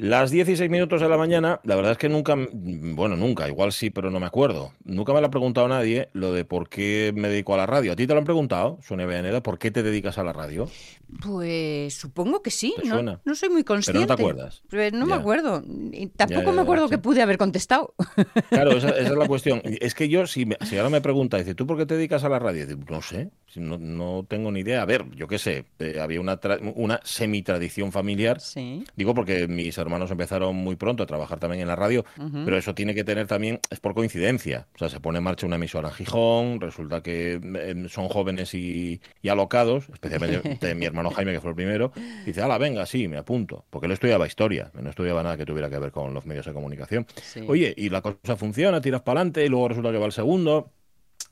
[0.00, 3.90] Las 16 minutos de la mañana, la verdad es que nunca, bueno, nunca, igual sí,
[3.90, 4.72] pero no me acuerdo.
[4.84, 7.92] Nunca me lo ha preguntado nadie lo de por qué me dedico a la radio.
[7.92, 10.68] ¿A ti te lo han preguntado, Sonia Villaneda, por qué te dedicas a la radio?
[11.22, 13.20] Pues supongo que sí, ¿Te no, suena?
[13.24, 13.98] no soy muy consciente.
[13.98, 14.62] Pero no te acuerdas.
[14.70, 15.62] Pues no me acuerdo.
[15.92, 16.90] Y tampoco ya, me acuerdo sí.
[16.92, 17.94] que pude haber contestado.
[18.48, 19.60] Claro, esa, esa es la cuestión.
[19.64, 22.24] Es que yo, si, me- si ahora me pregunta, dice, ¿tú por qué te dedicas
[22.24, 22.64] a la radio?
[22.88, 24.82] No sé, no, no tengo ni idea.
[24.82, 28.40] A ver, yo qué sé, eh, había una, tra- una semi-tradición familiar.
[28.40, 28.84] Sí.
[28.96, 32.04] Digo porque mis hermanos empezaron muy pronto a trabajar también en la radio,
[32.44, 34.66] pero eso tiene que tener también, es por coincidencia.
[34.74, 38.54] O sea, se pone en marcha una emisora en Gijón, resulta que eh, son jóvenes
[38.54, 42.58] y, y alocados, especialmente de mi hermano Jaime, que fue el primero, y dice, ala,
[42.58, 45.90] venga, sí, me apunto, porque él estudiaba historia, no estudiaba nada que tuviera que ver
[45.92, 47.06] con los medios de comunicación.
[47.22, 47.40] Sí.
[47.48, 50.70] Oye, y la cosa funciona, tiras para adelante, y luego resulta que va el segundo.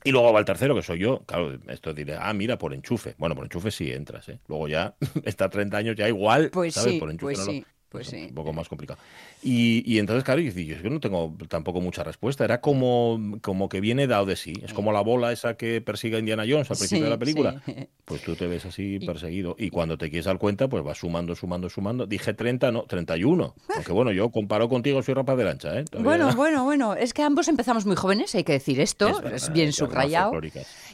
[0.03, 1.23] Y luego va el tercero, que soy yo.
[1.25, 3.15] Claro, esto diré, ah, mira, por enchufe.
[3.17, 4.39] Bueno, por enchufe sí entras, ¿eh?
[4.47, 6.93] Luego ya, está 30 años, ya igual, Pues ¿sabes?
[6.93, 8.27] sí, por enchufe pues no lo- sí, pues es sí.
[8.29, 8.99] Un poco más complicado.
[9.41, 12.43] Y, y entonces, claro, yo, yo es que no tengo tampoco mucha respuesta.
[12.43, 14.53] Era como, como que viene dado de sí.
[14.63, 17.61] Es como la bola esa que persigue a Indiana Jones al principio de la película.
[17.65, 17.87] sí.
[18.05, 19.55] Pues tú te ves así perseguido.
[19.59, 22.07] Y cuando te quieres dar cuenta, pues vas sumando, sumando, sumando.
[22.07, 23.53] Dije 30, no, 31.
[23.75, 25.85] Aunque bueno, yo comparo contigo, soy rapaz de lancha, ¿eh?
[25.99, 29.53] Bueno, bueno, bueno, es que ambos empezamos muy jóvenes, hay que decir esto, es, verdad,
[29.53, 30.31] bien subrayado.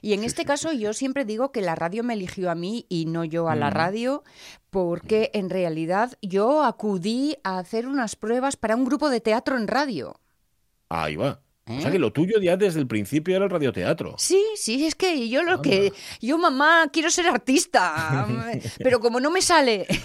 [0.01, 2.85] Y en Sí, este caso yo siempre digo que la radio me eligió a mí
[2.89, 4.23] y no yo a la radio,
[4.69, 9.67] porque en realidad yo acudí a hacer unas pruebas para un grupo de teatro en
[9.67, 10.19] radio.
[10.89, 11.41] Ahí va.
[11.67, 11.81] O ¿Eh?
[11.81, 14.13] sea que lo tuyo ya desde el principio era el radioteatro.
[14.19, 15.91] Sí, sí, es que yo lo que...
[16.21, 18.27] Yo, mamá, quiero ser artista,
[18.77, 19.87] pero como no me sale...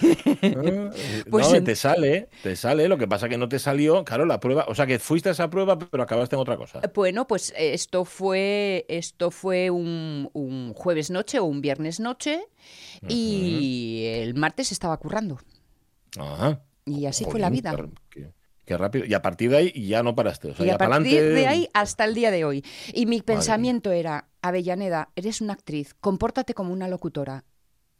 [1.29, 2.87] Pues no, te sale, te sale.
[2.87, 4.65] Lo que pasa que no te salió, claro, la prueba.
[4.67, 6.81] O sea que fuiste a esa prueba, pero acabaste en otra cosa.
[6.93, 12.43] Bueno, pues esto fue, esto fue un, un jueves noche o un viernes noche
[13.07, 15.39] y el martes estaba currando.
[16.17, 16.61] Ajá.
[16.85, 17.75] Y así fue la vida.
[18.65, 19.05] Qué, rápido.
[19.05, 20.49] Y a partir de ahí ya no paraste.
[20.49, 22.63] O sea, Y a partir de ahí hasta el día de hoy.
[22.93, 27.43] Y mi pensamiento era, Avellaneda, eres una actriz, compórtate como una locutora.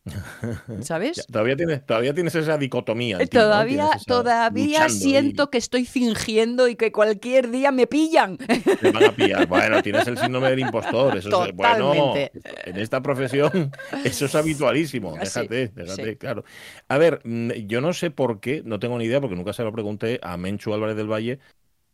[0.67, 1.27] Ya, ¿Sabes?
[1.27, 3.17] todavía, tienes, todavía tienes esa dicotomía.
[3.29, 8.37] Todavía, esa- todavía siento y que estoy fingiendo y que cualquier día me pillan.
[8.79, 9.47] Te van a pillar.
[9.47, 11.15] Bueno, tienes el síndrome del impostor.
[11.17, 13.71] Eso es, bueno, en esta profesión
[14.03, 15.13] eso es habitualísimo.
[15.13, 16.15] Sí, Déjate, déjate, sí.
[16.17, 16.43] claro.
[16.87, 19.63] A ver, mm, yo no sé por qué, no tengo ni idea, porque nunca se
[19.63, 21.39] lo pregunté a Menchu Álvarez del Valle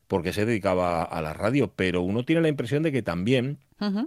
[0.07, 3.59] por qué se dedicaba a la radio, pero uno tiene la impresión de que también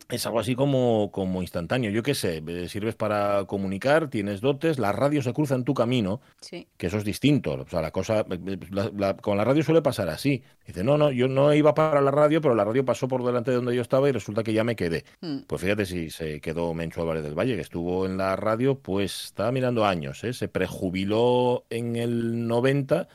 [0.08, 1.92] es algo así como, como instantáneo.
[1.92, 5.74] Yo qué sé, eh, sirves para comunicar, tienes dotes, la radio se cruza en tu
[5.74, 6.66] camino, Sí.
[6.76, 7.52] que eso es distinto.
[7.52, 10.42] O sea, la cosa, eh, la- la- con la radio suele pasar así.
[10.66, 13.52] Dice, no, no, yo no iba para la radio, pero la radio pasó por delante
[13.52, 15.04] de donde yo estaba y resulta que ya me quedé.
[15.20, 15.40] Mm.
[15.46, 19.26] Pues fíjate si se quedó Mencho Álvarez del Valle, que estuvo en la radio, pues
[19.26, 20.32] estaba mirando años, ¿eh?
[20.32, 23.06] Se prejubiló en el 90,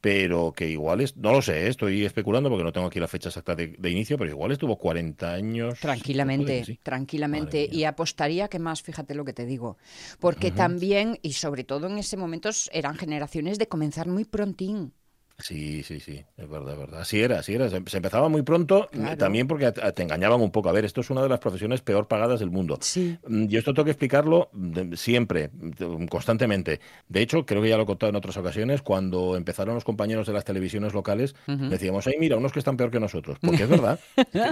[0.00, 1.68] pero que igual es, no lo sé, ¿eh?
[1.68, 4.78] estoy especulando porque no tengo aquí la fecha exacta de, de inicio, pero igual estuvo
[4.78, 5.78] 40 años.
[5.78, 6.80] Tranquilamente, sí.
[6.82, 7.68] tranquilamente.
[7.70, 9.76] Y apostaría que más, fíjate lo que te digo.
[10.18, 14.92] Porque también, y sobre todo en ese momento, eran generaciones de comenzar muy prontín.
[15.42, 17.00] Sí, sí, sí, es verdad, es verdad.
[17.00, 17.68] Así era, así era.
[17.68, 19.16] Se, se empezaba muy pronto, Claro.
[19.16, 20.68] también porque a- a- te engañaban un poco.
[20.68, 22.78] A ver, esto es una de las profesiones peor pagadas del mundo.
[22.80, 23.16] Sí.
[23.26, 26.80] Mm, Yo esto tengo que explicarlo de- siempre, de- constantemente.
[27.08, 30.26] De hecho, creo que ya lo he contado en otras ocasiones, cuando empezaron los compañeros
[30.26, 33.38] de las televisiones locales, decíamos, ay, mira, unos que están peor que nosotros.
[33.40, 33.98] Porque es verdad.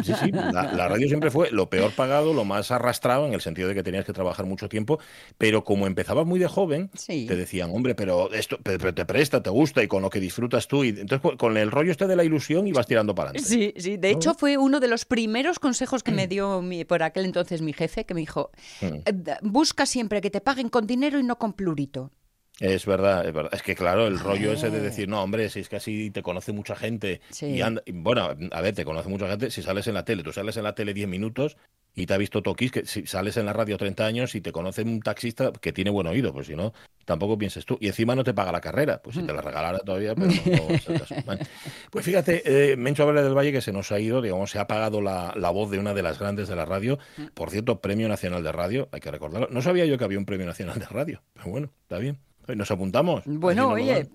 [0.03, 3.41] Sí, sí, la, la radio siempre fue lo peor pagado, lo más arrastrado, en el
[3.41, 4.99] sentido de que tenías que trabajar mucho tiempo,
[5.37, 7.27] pero como empezabas muy de joven, Sí.
[7.27, 10.67] te decían, hombre, pero esto pero te presta, te gusta y con lo que disfrutas
[10.69, 10.78] tú.
[10.85, 13.49] Y entonces, con- el rollo este de la ilusión ibas tirando para adelante.
[13.49, 13.97] Sí, sí.
[13.97, 17.63] De hecho, fue uno de los primeros consejos que me dio mi- por aquel entonces
[17.63, 18.51] mi jefe, que me dijo,
[18.81, 18.87] Mm.
[19.07, 22.11] "Eh, busca siempre que te paguen con dinero y no con plurito.
[22.61, 23.53] Es verdad, es verdad.
[23.55, 26.23] Es que claro, el rollo ese de decir, no, hombre, si es que así te
[26.23, 27.21] conoce mucha gente.
[27.31, 27.47] Sí.
[27.47, 30.23] Y anda- y bueno, a ver, te conoce mucha gente si sales en la tele.
[30.25, 31.57] Tú sales en la tele 10 minutos
[31.95, 34.51] y te ha visto Toquis, que si sales en la radio 30 años y te
[34.53, 36.73] conoce un taxista que tiene buen oído, pues si no,
[37.05, 37.77] tampoco pienses tú.
[37.81, 40.69] Y encima no te paga la carrera, pues si te la regalara todavía, pero no,
[40.93, 41.15] no caso.
[41.27, 41.47] Vale.
[41.91, 42.43] Pues fíjate,
[42.73, 45.33] eh, Mencho Álvarez del Valle que se nos ha ido, digamos, se ha apagado la,
[45.37, 46.99] la voz de una de las grandes de la radio.
[47.35, 49.49] Por cierto, Premio Nacional de Radio, hay que recordarlo.
[49.51, 52.19] No sabía yo que había un Premio Nacional de Radio, pero bueno, está bien.
[52.55, 53.23] Nos apuntamos.
[53.27, 54.09] Bueno, oye.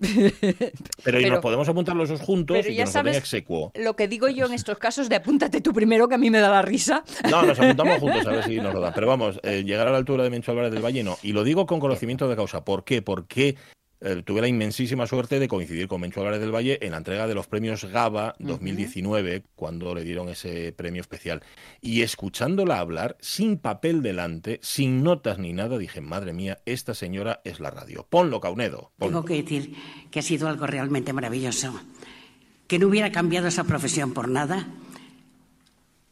[1.04, 3.70] Pero, y nos podemos apuntar los dos juntos pero y que ya den sabes- execuo.
[3.74, 6.38] lo que digo yo en estos casos de apúntate tú primero, que a mí me
[6.40, 7.04] da la risa.
[7.30, 8.92] No, nos apuntamos juntos a ver si nos lo dan.
[8.94, 11.16] Pero vamos, eh, llegar a la altura de Mencho Álvarez del Valle no.
[11.22, 12.64] Y lo digo con conocimiento de causa.
[12.64, 13.02] ¿Por qué?
[13.02, 13.56] Porque
[14.00, 17.26] eh, tuve la inmensísima suerte de coincidir con Mencho Álvarez del Valle en la entrega
[17.26, 21.42] de los premios GABA 2019, cuando le dieron ese premio especial.
[21.80, 27.40] Y escuchándola hablar, sin papel delante, sin notas ni nada, dije, madre mía, esta señora
[27.44, 28.06] es la radio.
[28.08, 28.92] Ponlo, Caunedo.
[28.98, 29.74] Tengo que decir
[30.10, 31.72] que ha sido algo realmente maravilloso.
[32.66, 34.68] Que no hubiera cambiado esa profesión por nada.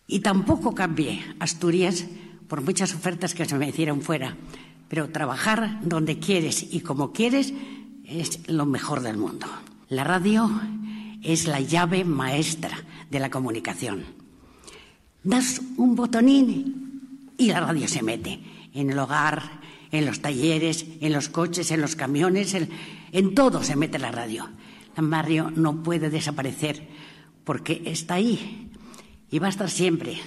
[0.07, 2.07] Y tampoco cambié Asturias
[2.49, 4.37] por muchas ofertas que se me hicieron fuera
[4.93, 7.55] pero trabajar donde quieres y como quieres
[8.05, 9.47] es lo mejor del mundo.
[9.89, 10.51] La radio
[11.23, 12.77] es la llave maestra
[13.11, 14.05] de la comunicación.
[15.25, 18.39] Das un botonín y la radio se mete
[18.75, 19.63] en el hogar,
[19.93, 24.47] en los talleres, en los coches, en los camiones, en, todo se mete la radio.
[24.95, 26.87] La radio no puede desaparecer
[27.45, 28.69] porque está ahí
[29.31, 30.19] y va a estar siempre,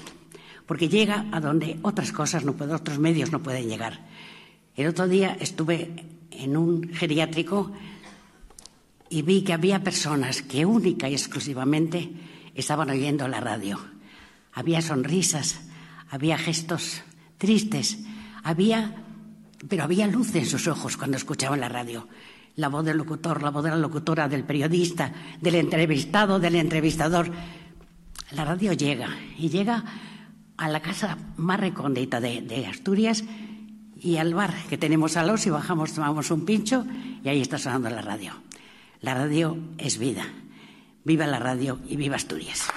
[0.65, 3.99] porque llega a donde otras cosas no pueden, otros medios no pueden llegar.
[4.75, 7.71] El otro día estuve en un geriátrico
[9.09, 12.11] y vi que había personas que única y exclusivamente
[12.55, 13.79] estaban oyendo la radio.
[14.51, 15.61] Había sonrisas,
[16.09, 17.03] había gestos
[17.37, 17.99] tristes,
[18.43, 18.95] había,
[19.69, 22.09] pero había luz en sus ojos cuando escuchaban la radio.
[22.57, 27.31] La voz del locutor, la voz de la locutora, del periodista, del entrevistado, del entrevistador.
[28.31, 29.83] La radio llega y llega
[30.57, 33.23] a la casa más recóndita de, de Asturias
[34.01, 36.85] y al bar que tenemos a los y bajamos, tomamos un pincho
[37.23, 38.33] y ahí está sonando la radio.
[39.01, 40.25] La radio es vida.
[41.03, 42.67] Viva la radio y viva Asturias.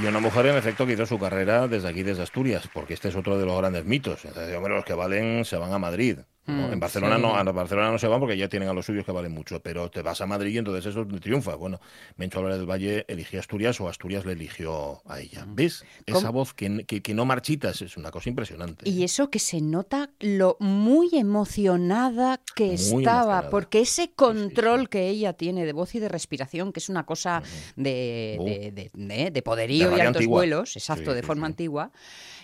[0.00, 3.08] Y una mujer, en efecto, que hizo su carrera desde aquí, desde Asturias, porque este
[3.08, 4.20] es otro de los grandes mitos.
[4.24, 6.18] los que valen se van a Madrid.
[6.44, 9.04] Mm, en Barcelona no, a Barcelona no se van porque ya tienen a los suyos
[9.04, 11.54] que valen mucho, pero te vas a Madrid y entonces eso triunfa.
[11.54, 11.80] Bueno,
[12.16, 15.46] Mencho Álvarez del Valle eligió Asturias o Asturias le eligió a ella.
[15.46, 15.54] Mm.
[15.54, 15.84] ¿Ves?
[16.04, 18.88] Esa voz que, que, no marchitas es una cosa impresionante.
[18.88, 25.34] Y eso que se nota lo muy emocionada que estaba, porque ese control que ella
[25.34, 27.42] tiene de voz y de respiración, que es una cosa
[27.76, 31.92] de, de, de, poderío y altos vuelos, exacto, de forma antigua.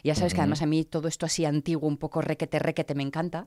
[0.03, 3.03] Ya sabes que además a mí todo esto así antiguo, un poco requete, requete, me
[3.03, 3.47] encanta.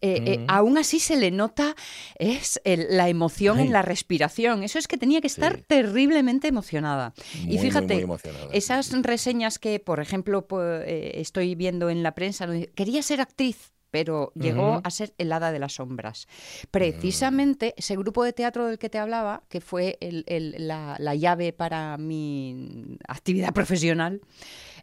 [0.00, 1.74] Eh, eh, aún así se le nota
[2.18, 4.62] es la emoción en la respiración.
[4.62, 7.14] Eso es que tenía que estar terriblemente emocionada.
[7.46, 8.06] y fíjate,
[8.52, 10.46] esas reseñas que, por ejemplo,
[10.84, 15.52] eh, estoy viendo en la prensa, quería ser actriz pero llegó a ser el hada
[15.52, 16.28] de las sombras.
[16.70, 22.98] Precisamente ese grupo de teatro del que te hablaba, que fue la, llave para mi
[23.08, 24.20] actividad profesional,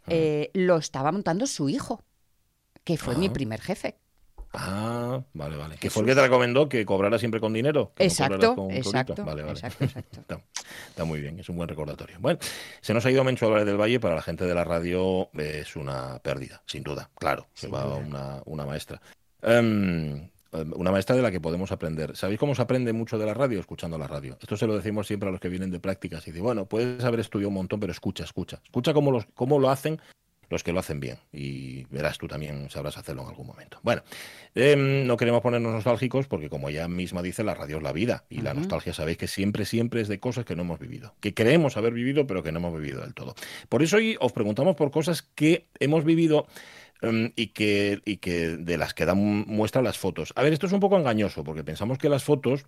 [0.08, 2.02] eh, lo estaba montando su hijo,
[2.84, 3.96] que fue mi primer jefe.
[4.52, 5.76] Ah, vale, vale.
[5.76, 7.92] Que fue el que te recomendó que cobrara siempre con dinero.
[7.98, 9.52] exacto, exacto, vale, vale.
[9.52, 9.84] exacto,
[10.88, 12.16] Está, muy bien, es un buen recordatorio.
[12.20, 12.38] Bueno,
[12.80, 15.76] se nos ha ido Mencho Álvarez del Valle, para la gente de la radio es
[15.76, 19.00] una pérdida, sin duda, claro, se va Una, una, maestra.
[19.42, 20.30] Em,
[20.74, 22.16] una maestra de la que podemos aprender.
[22.16, 23.60] ¿Sabéis cómo se aprende mucho de la radio?
[23.60, 24.36] Escuchando la radio.
[24.40, 27.04] Esto se lo decimos siempre a los que vienen de prácticas y dicen, bueno, puedes
[27.04, 28.60] haber estudiado un montón, pero escucha, escucha.
[28.64, 30.00] Escucha cómo, los, cómo lo hacen
[30.48, 31.18] los que lo hacen bien.
[31.32, 33.78] Y verás, tú también sabrás hacerlo en algún momento.
[33.82, 34.02] Bueno,
[34.54, 38.24] em, no queremos ponernos nostálgicos porque, como ella misma dice, la radio es la vida.
[38.30, 41.14] Y la nostalgia, sabéis que siempre, siempre es de cosas que no hemos vivido.
[41.20, 43.34] Que creemos haber vivido, pero que no hemos vivido del todo.
[43.68, 46.46] Por eso hoy os preguntamos por cosas que hemos vivido
[47.02, 50.32] em, y, que, y que de las que dan muestra las fotos.
[50.36, 52.66] A ver, esto es un poco engañoso porque pensamos que las fotos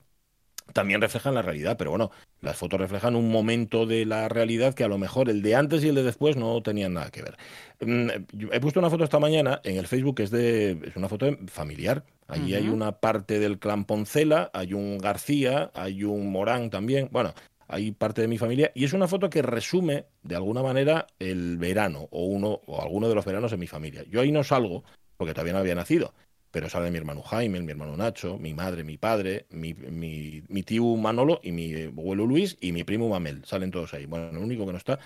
[0.72, 2.10] también reflejan la realidad, pero bueno,
[2.40, 5.82] las fotos reflejan un momento de la realidad que a lo mejor el de antes
[5.82, 7.36] y el de después no tenían nada que ver.
[7.80, 8.08] Mm,
[8.52, 11.36] he puesto una foto esta mañana en el Facebook que es de es una foto
[11.46, 12.04] familiar.
[12.26, 17.08] Allí hay una parte del clan Poncela, hay un García, hay un Morán también.
[17.10, 17.32] Bueno,
[17.68, 21.58] hay parte de mi familia y es una foto que resume de alguna manera el
[21.58, 24.04] verano o uno o alguno de los veranos en mi familia.
[24.08, 24.84] Yo ahí no salgo
[25.16, 26.14] porque todavía no había nacido,
[26.50, 30.96] pero sale mi hermano Jaime, mi hermano Nacho, mi madre, mi padre, mi, mi, tío
[30.96, 33.44] Manolo y mi abuelo Luis y mi primo Mamel.
[33.44, 34.06] Salen todos ahí.
[34.06, 34.98] Bueno, lo único que no está,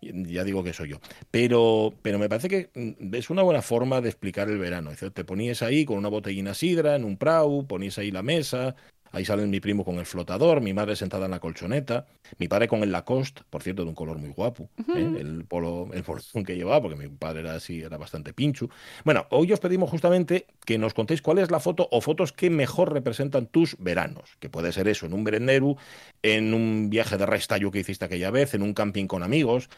[0.00, 1.00] ya digo que soy yo.
[1.30, 4.90] Pero, pero me parece que mm, es una buena forma de explicar el verano.
[5.12, 8.74] Te ponías ahí con una botellina sidra en un prau, ponías ahí la mesa,
[9.12, 12.06] Ahí sale mi primo con el flotador, mi madre sentada en la colchoneta,
[12.38, 15.16] mi padre con el Lacoste, por cierto, de un color muy guapo, ¿eh?
[15.18, 18.68] el polo, el que llevaba, porque mi padre era así, era bastante pinchu.
[19.04, 22.50] Bueno, hoy os pedimos justamente que nos contéis cuál es la foto o fotos que
[22.50, 25.76] mejor representan tus veranos, que puede ser eso, en un berenderu,
[26.22, 29.68] en un viaje de restallo que hiciste aquella vez, en un camping con amigos,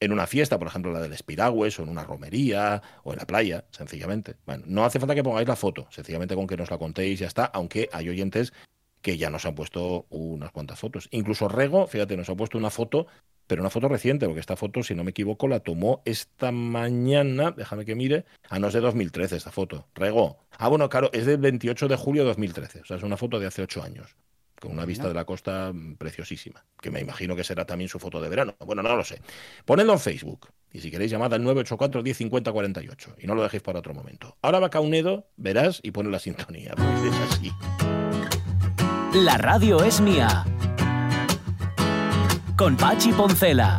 [0.00, 3.26] en una fiesta, por ejemplo la del Espiragües, o en una romería, o en la
[3.26, 4.36] playa, sencillamente.
[4.46, 7.26] Bueno, no hace falta que pongáis la foto, sencillamente con que nos la contéis ya
[7.26, 8.52] está, aunque hay oyentes
[9.02, 11.08] que ya nos han puesto unas cuantas fotos.
[11.10, 13.06] Incluso Rego, fíjate, nos ha puesto una foto
[13.48, 17.50] pero una foto reciente, porque esta foto, si no me equivoco, la tomó esta mañana,
[17.50, 20.38] déjame que mire, ah, no es de 2013 esta foto, Rego.
[20.58, 23.40] Ah, bueno, claro, es del 28 de julio de 2013, o sea, es una foto
[23.40, 24.16] de hace ocho años,
[24.60, 28.20] con una vista de la costa preciosísima, que me imagino que será también su foto
[28.20, 28.54] de verano.
[28.60, 29.22] Bueno, no lo sé.
[29.64, 33.62] Ponedlo en Facebook, y si queréis llamad al 984 1050 48, y no lo dejéis
[33.62, 34.36] para otro momento.
[34.42, 36.74] Ahora va Caunedo, verás, y pone la sintonía,
[37.06, 37.50] es así.
[39.14, 40.44] La radio es mía
[42.56, 43.78] con Pachi Poncela.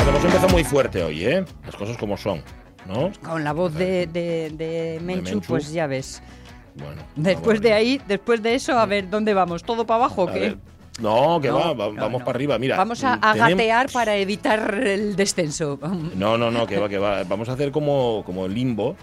[0.00, 1.44] hemos empezado muy fuerte hoy, ¿eh?
[1.64, 2.42] Las cosas como son,
[2.84, 3.12] ¿no?
[3.22, 6.20] Con la voz de, de, Menchu, pues ya ves.
[6.74, 9.62] Bueno, después de ahí, después de eso, a ver, ¿dónde vamos?
[9.62, 10.56] ¿Todo para abajo o qué?
[10.98, 12.76] No, que va, vamos para arriba, mira.
[12.76, 15.78] Vamos a, gatear para evitar el descenso.
[16.16, 17.22] No, no, no, que va, que va.
[17.22, 18.96] Vamos a hacer como, como limbo,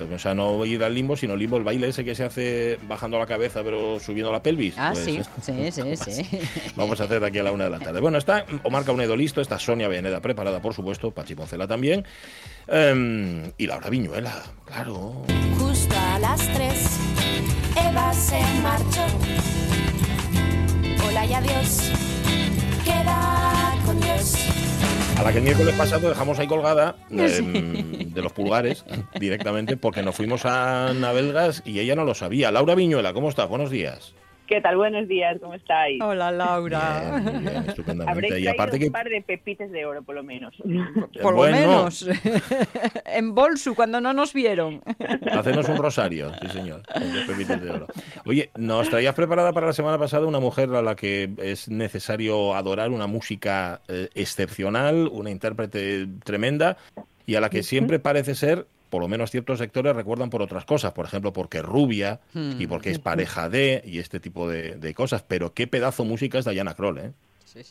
[0.00, 3.18] o sea, no ir al limbo, sino limbo, el baile ese que se hace bajando
[3.18, 4.74] la cabeza pero subiendo la pelvis.
[4.76, 6.40] Ah, pues sí, sí, sí, sí.
[6.76, 8.00] Vamos a hacer de aquí a la una de la tarde.
[8.00, 12.04] Bueno, está Omar Caunedo listo, está Sonia Veneda preparada, por supuesto, Pachi Poncela también.
[12.66, 15.24] Em, y Laura Viñuela, claro.
[15.58, 16.98] Justo a las tres,
[17.88, 19.06] Eva se marchó.
[21.06, 21.90] Hola y adiós,
[22.84, 24.53] queda con Dios.
[25.16, 28.84] A la que el miércoles pasado dejamos ahí colgada em, de los pulgares
[29.18, 32.50] directamente porque nos fuimos a Navelgas y ella no lo sabía.
[32.50, 33.48] Laura Viñuela, ¿cómo estás?
[33.48, 34.14] Buenos días.
[34.46, 34.76] ¿Qué tal?
[34.76, 36.02] Buenos días, ¿cómo estáis?
[36.02, 37.18] Hola, Laura.
[37.18, 38.40] Bien, estupendamente.
[38.40, 38.86] y aparte que...
[38.86, 40.54] un par de pepites de oro, por lo menos.
[41.22, 42.06] Por lo menos.
[43.06, 44.82] en bolso, cuando no nos vieron.
[45.30, 46.82] Hacernos un rosario, sí, señor.
[47.26, 47.86] pepites de oro.
[48.26, 52.54] Oye, nos traías preparada para la semana pasada una mujer a la que es necesario
[52.54, 56.76] adorar, una música eh, excepcional, una intérprete tremenda
[57.26, 60.64] y a la que siempre parece ser por lo menos ciertos sectores recuerdan por otras
[60.64, 62.60] cosas, por ejemplo, porque es rubia hmm.
[62.60, 65.24] y porque es pareja de y este tipo de, cosas.
[65.24, 67.10] Pero qué pedazo de música es Diana Kroll, ¿eh?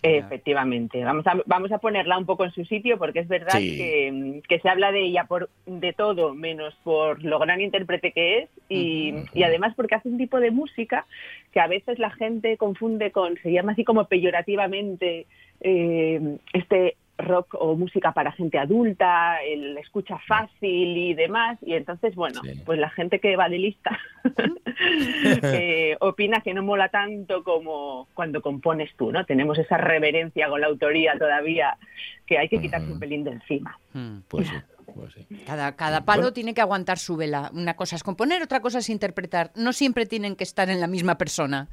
[0.01, 4.60] Efectivamente, vamos a, vamos a ponerla un poco en su sitio porque es verdad que,
[4.62, 9.13] se habla de ella por de todo menos por lo gran intérprete que es y,
[9.34, 11.06] y, además porque hace un tipo de música
[11.53, 15.25] que a veces la gente confunde con, se llama así como peyorativamente
[15.62, 22.15] eh, este rock o música para gente adulta, el escucha fácil y demás, y entonces,
[22.15, 24.00] bueno, pues la gente que va de lista
[26.00, 29.25] opina que no mola tanto como cuando compones tú, ¿no?
[29.25, 31.77] Tenemos esa reverencia con la autoría todavía
[32.25, 33.77] que hay que quitarse un pelín de encima.
[33.93, 34.20] Mm.
[34.27, 34.50] Pues,
[34.93, 35.15] pues
[35.46, 37.51] Cada, cada palo tiene que aguantar su vela.
[37.53, 39.51] Una cosa es componer, otra cosa es interpretar.
[39.55, 41.70] No siempre tienen que estar en la misma persona.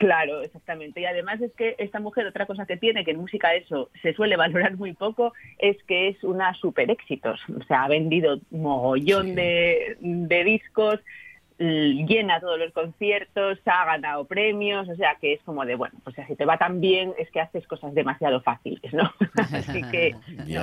[0.00, 1.02] Claro, exactamente.
[1.02, 4.14] Y además es que esta mujer, otra cosa que tiene, que en música eso se
[4.14, 7.38] suele valorar muy poco, es que es una super éxitos.
[7.54, 11.00] O sea, ha vendido mogollón de, de discos,
[11.60, 16.16] llena todos los conciertos, ha ganado premios, o sea que es como de, bueno, pues
[16.26, 19.10] si te va tan bien es que haces cosas demasiado fáciles, ¿no?
[19.36, 20.14] Así que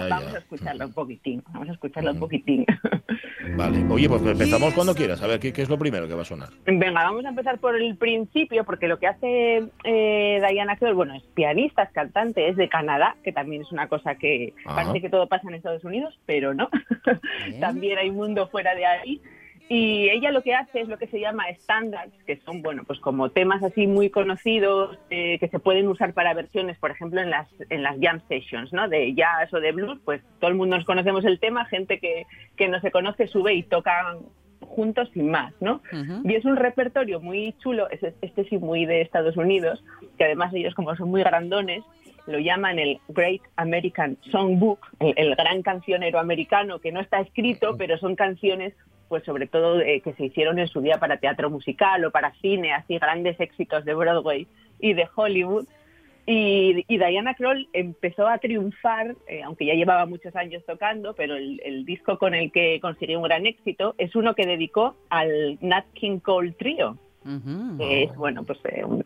[0.10, 2.66] vamos a escucharla un poquitín, vamos a escucharla un poquitín.
[3.56, 6.26] Vale, oye, pues empezamos cuando quieras, a ver ¿qué, es lo primero que va a
[6.26, 6.50] sonar.
[6.66, 11.14] Venga, vamos a empezar por el principio, porque lo que hace eh, Diana Kroll, bueno,
[11.14, 15.10] es pianista, es cantante, es de Canadá, que también es una cosa que parece que
[15.10, 16.70] todo pasa en Estados Unidos, pero no,
[17.60, 19.22] también hay mundo fuera de ahí.
[19.70, 23.00] Y ella lo que hace es lo que se llama standards, que son, bueno, pues
[23.00, 27.30] como temas así muy conocidos eh, que se pueden usar para versiones, por ejemplo, en
[27.30, 28.88] las, en las jam sessions, ¿no?
[28.88, 32.26] De jazz o de blues, pues todo el mundo nos conocemos el tema, gente que,
[32.56, 34.20] que no se conoce sube y tocan
[34.62, 35.82] juntos sin más, ¿no?
[36.24, 39.84] Y es un repertorio muy chulo, este, este sí muy de Estados Unidos,
[40.18, 41.84] que además ellos como son muy grandones,
[42.26, 47.76] lo llaman el Great American Songbook, el, el gran cancionero americano, que no está escrito,
[47.78, 48.74] pero son canciones
[49.08, 52.34] pues sobre todo eh, que se hicieron en su día para teatro musical o para
[52.42, 54.48] cine, así grandes éxitos de Broadway
[54.80, 55.66] y de Hollywood.
[56.30, 61.86] Y, Diana Kroll empezó a triunfar, eh, aunque ya llevaba muchos años tocando, pero el,
[61.86, 66.20] disco con el que consiguió un gran éxito es uno que dedicó al Nat King
[66.20, 66.98] Cole Trio,
[67.78, 69.06] que es, bueno, pues eh, un,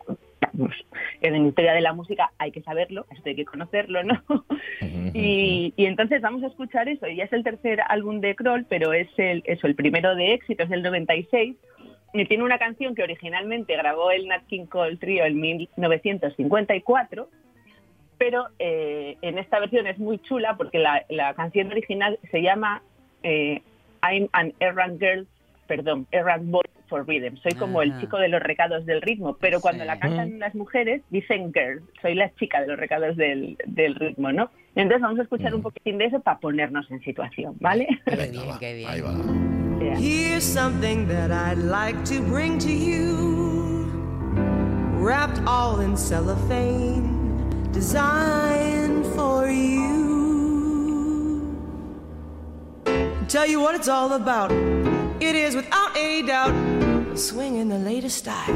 [1.21, 4.21] en la historia de la música hay que saberlo, esto hay que conocerlo, ¿no?
[5.13, 8.93] y, entonces vamos a escuchar eso, y ya es el tercer álbum de Kroll, pero
[8.93, 11.55] es el, eso, el primero de éxito, es del 96,
[12.13, 17.29] y tiene una canción que originalmente grabó el Nat King Cole Trio en 1954,
[18.17, 22.83] pero eh, en esta versión es muy chula porque la, canción original se llama
[23.23, 23.61] eh,
[24.03, 25.27] I'm an Errant Girl,
[25.71, 27.37] perdón, Errant Boy for Rhythm.
[27.41, 31.01] Soy como el chico de los recados del ritmo, pero cuando la cantan las mujeres
[31.09, 34.51] dicen girl, soy la chica de los recados del, del ritmo, ¿no?
[34.75, 37.87] Entonces vamos a escuchar un poquitín de eso para ponernos en situación, ¿vale?
[38.05, 38.89] Qué bien, qué bien.
[38.89, 39.13] Ahí va.
[39.97, 43.87] Here's something that I'd like to bring to you,
[44.99, 47.21] wrapped all in cellophane.
[47.71, 49.81] designed for you.
[53.27, 54.51] Tell you what it's all about.
[55.21, 58.55] It is without a doubt swing in the latest style.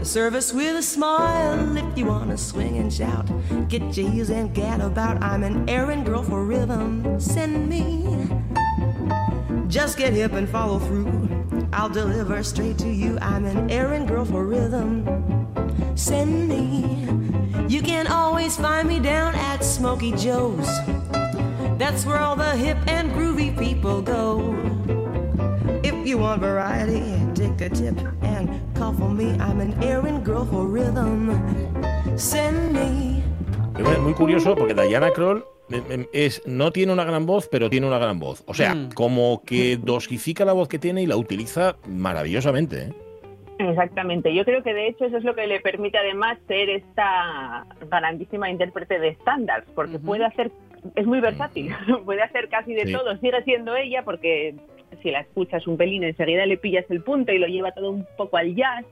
[0.00, 3.26] A service with a smile if you wanna swing and shout.
[3.68, 5.20] Get your and get about.
[5.20, 7.18] I'm an errand girl for rhythm.
[7.18, 8.06] Send me.
[9.66, 11.28] Just get hip and follow through.
[11.72, 13.18] I'll deliver straight to you.
[13.20, 15.04] I'm an errand girl for rhythm.
[15.96, 17.08] Send me.
[17.68, 20.68] You can always find me down at Smoky Joe's.
[21.78, 24.65] That's where all the hip and groovy people go.
[26.16, 27.02] You want variety,
[27.34, 29.36] take a tip and call for me.
[29.38, 31.28] I'm an errand girl for rhythm.
[32.16, 33.22] Send me.
[34.00, 35.44] Muy curioso porque Diana Kroll
[36.14, 38.44] es, no tiene una gran voz, pero tiene una gran voz.
[38.46, 38.92] O sea, mm.
[38.94, 42.84] como que dosifica la voz que tiene y la utiliza maravillosamente.
[42.84, 42.92] ¿eh?
[43.58, 44.34] Exactamente.
[44.34, 48.48] Yo creo que de hecho eso es lo que le permite además ser esta grandísima
[48.48, 50.50] intérprete de estándares, porque puede hacer,
[50.94, 51.74] es muy versátil,
[52.06, 53.18] puede hacer casi de todo.
[53.18, 54.54] Sigue siendo ella porque
[55.02, 58.06] si la escuchas un pelín enseguida le pillas el punto y lo lleva todo un
[58.16, 58.84] poco al jazz.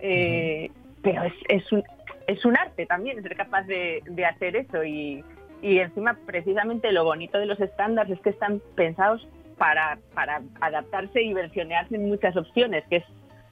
[0.00, 0.70] Eh,
[1.02, 1.82] pero es, es, un,
[2.26, 5.24] es un arte también ser capaz de, de hacer eso y,
[5.62, 11.22] y encima precisamente lo bonito de los estándares es que están pensados para, para adaptarse
[11.22, 13.04] y versionearse en muchas opciones, que es,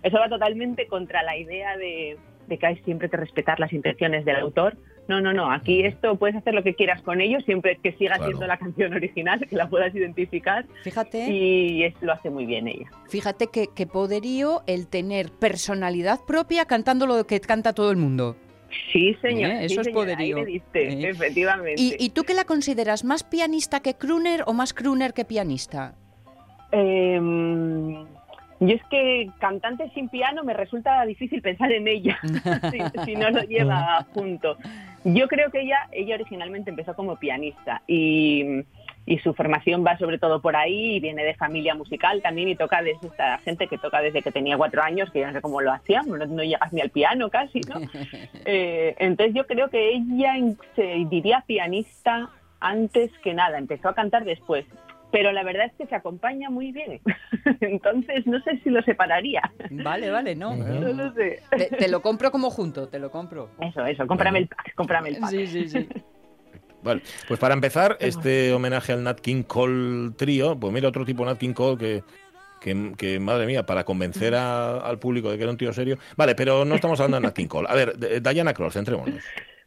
[0.02, 2.18] eso va totalmente contra la idea de,
[2.48, 4.76] que hay siempre que respetar las intenciones del autor.
[5.10, 8.16] No, no, no, aquí esto puedes hacer lo que quieras con ello, siempre que siga
[8.18, 10.64] siendo la canción original, que la puedas identificar.
[10.84, 11.28] Fíjate.
[11.28, 12.88] Y es, lo hace muy bien ella.
[13.08, 18.36] Fíjate que, que poderío el tener personalidad propia cantando lo que canta todo el mundo.
[18.92, 19.50] Sí, señor.
[19.50, 19.64] ¿Eh?
[19.64, 20.46] Eso es poderío.
[20.46, 20.62] ¿Eh?
[20.74, 21.74] efectivamente.
[21.76, 23.02] ¿Y, tú qué la consideras?
[23.02, 25.96] ¿Más pianista que crooner o más crooner que pianista?
[26.70, 28.06] Em,
[28.60, 32.18] yo es que cantante sin piano me resulta difícil pensar en ella
[33.06, 34.58] si, no lo lleva junto.
[35.04, 38.64] Yo creo que ella, ella originalmente empezó como pianista y
[39.06, 42.54] y su formación va sobre todo por ahí y viene de familia musical también y
[42.54, 45.40] toca desde esta gente que toca desde que tenía cuatro años, que ya no sé
[45.40, 47.80] cómo lo hacía, no, llegas ni al piano casi, ¿no?
[48.44, 50.34] Eh, entonces yo creo que ella
[50.74, 54.64] se diría pianista antes que nada, empezó a cantar después,
[55.10, 57.00] pero la verdad es que se acompaña muy bien.
[57.60, 59.42] Entonces, no sé si lo separaría.
[59.70, 60.56] Vale, vale, no.
[60.56, 61.40] No lo sé.
[61.78, 63.50] Te, lo compro como junto, te lo compro.
[63.60, 65.30] Eso, eso, cómprame el pack, cómprame el pack.
[65.30, 65.88] Sí, sí, sí.
[66.82, 71.24] Vale, pues para empezar, este homenaje al Nat King Cole trío, pues mira otro tipo
[71.24, 72.02] Nat King Cole
[72.60, 75.98] que, que, madre mía, para convencer al público de que era un tío serio.
[76.16, 77.68] Vale, pero no estamos hablando de Nat King Cole.
[77.70, 79.22] A ver, Diana Cross, centrémonos.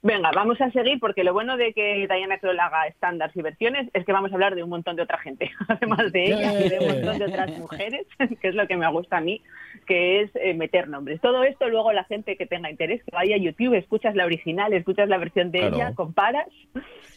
[0.06, 3.90] Venga, vamos a seguir porque lo bueno de que Diana Kroll haga estándares y versiones
[3.94, 6.68] es que vamos a hablar de un montón de otra gente, además de ella y
[6.68, 8.06] de un montón de otras mujeres,
[8.42, 9.42] que es lo que me gusta a mí,
[9.88, 11.22] que es eh, meter nombres.
[11.22, 14.74] Todo esto luego la gente que tenga interés, que vaya a YouTube, escuchas la original,
[14.74, 16.50] escuchas la versión de ella, comparas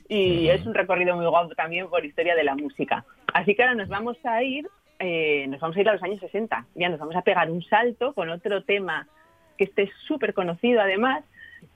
[0.09, 3.05] y es un recorrido muy guapo también por historia de la música.
[3.35, 4.69] Así que ahora nos vamos a ir,
[5.01, 7.65] eh, nos vamos a ir a los años 60, ya nos vamos a pegar un
[7.65, 9.09] salto con otro tema
[9.59, 11.25] que esté súper conocido además,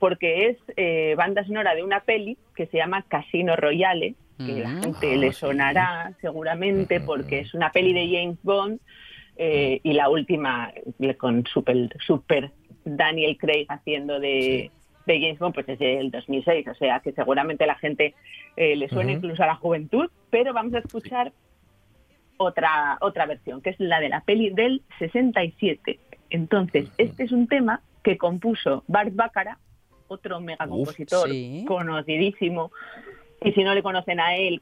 [0.01, 4.69] porque es eh, banda sonora de una peli que se llama Casino Royale, que la
[4.69, 4.81] mm.
[4.81, 8.79] gente le sonará seguramente porque es una peli de James Bond
[9.37, 10.73] eh, y la última
[11.19, 12.49] con super, super
[12.83, 14.71] Daniel Craig haciendo de,
[15.05, 18.15] James Bond pues es del 2006, o sea que seguramente la gente
[18.55, 21.31] eh, le suena incluso a la juventud, pero vamos a escuchar
[22.37, 25.99] otra, otra versión, que es la de la peli del 67.
[26.31, 29.59] Entonces, este es un tema que compuso Bart Baccarat
[30.11, 31.29] otro mega compositor
[31.65, 32.71] conocidísimo.
[33.43, 34.61] Y si no le conocen a él,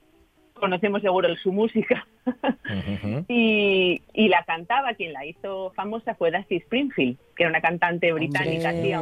[0.54, 2.08] conocemos seguro su música.
[3.28, 8.70] y, la cantaba, quien la hizo famosa fue Dusty Springfield, que era una cantante británica,
[8.70, 9.02] hacía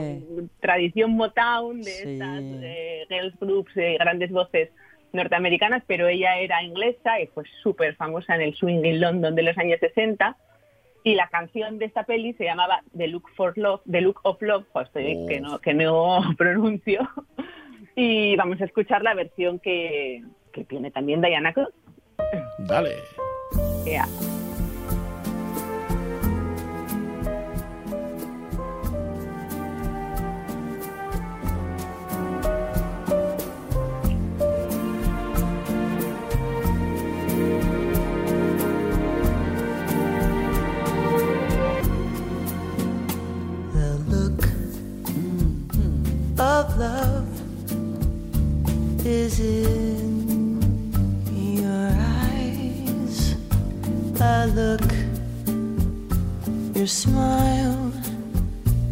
[0.62, 4.70] tradición Motown de estas eh, girls groups, de grandes voces
[5.12, 9.44] norteamericanas, pero ella era inglesa y fue súper famosa en el swing in London de
[9.44, 10.38] los años 60
[11.08, 14.42] y la canción de esta peli se llamaba The Look for Love, The Look of
[14.42, 17.08] Love, que, no, que no pronuncio.
[17.96, 21.70] Y vamos a escuchar la versión que, que tiene también Diana Cruz.
[22.68, 22.96] Dale.
[46.78, 47.28] love
[49.04, 50.62] is in
[51.34, 51.90] your
[52.22, 53.36] eyes.
[54.22, 54.86] I look,
[56.76, 57.92] your smile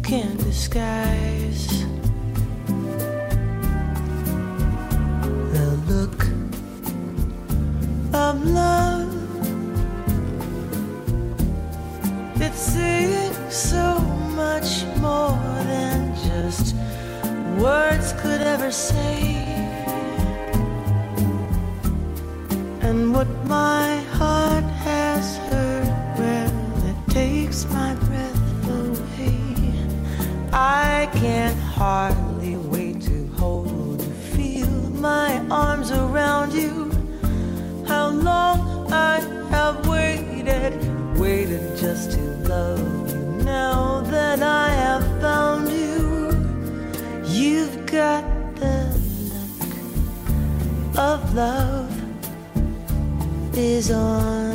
[0.02, 1.84] can't disguise.
[5.52, 6.26] The look
[8.12, 9.14] of love,
[12.40, 14.00] it saying so
[14.34, 16.75] much more than just
[17.56, 19.34] words could ever say.
[22.82, 25.88] And what my heart has heard,
[26.18, 29.72] well, it takes my breath away.
[30.52, 34.70] I can't hardly wait to hold you, feel
[35.10, 36.90] my arms around you.
[37.86, 40.74] How long I have waited,
[41.18, 42.45] waited just to
[51.36, 51.92] love
[53.54, 54.45] is on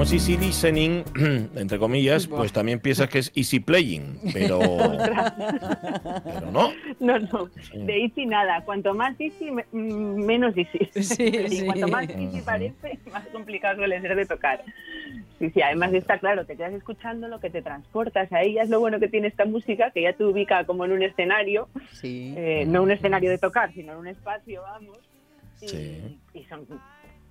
[0.00, 1.04] como es easy listening,
[1.56, 4.58] entre comillas, pues también piensas que es easy playing, pero,
[6.24, 6.72] pero no.
[7.00, 8.64] No, no, de easy nada.
[8.64, 10.88] Cuanto más easy, mm, menos easy.
[11.02, 11.66] Sí, y sí.
[11.66, 14.64] cuanto más easy parece, más complicado suele ser de tocar.
[15.38, 18.62] Sí, sí, además está claro, te quedas escuchando lo que te transportas a ella.
[18.62, 21.68] Es lo bueno que tiene esta música, que ya te ubica como en un escenario,
[21.92, 22.32] Sí.
[22.38, 24.96] eh, no un escenario de tocar, sino en un espacio, vamos.
[25.60, 26.18] Y, Sí.
[26.32, 26.64] y son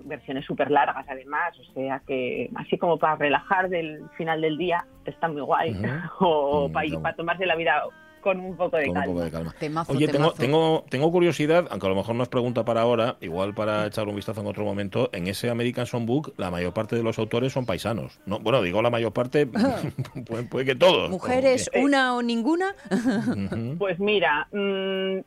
[0.06, 4.86] versiones súper largas además, o sea que así como para relajar del final del día
[5.06, 5.76] está muy guay,
[6.20, 7.16] o Mm, para, qué guay.
[7.16, 7.84] tomarse la vida
[8.22, 9.14] con un poco de Con un calma.
[9.14, 9.56] poco de calma.
[9.58, 10.42] Temazo, Oye, tengo, temazo.
[10.42, 14.10] tengo, tengo curiosidad, aunque a lo mejor no es pregunta para ahora, igual para echar
[14.10, 15.10] un vistazo en otro momento.
[15.14, 18.20] En ese American Songbook, la mayor parte de los autores son paisanos.
[18.26, 19.48] No, bueno, digo la mayor parte,
[20.28, 21.10] puede, puede que todos.
[21.10, 22.76] Mujeres, una o ninguna.
[23.78, 25.20] Pues mira, mm,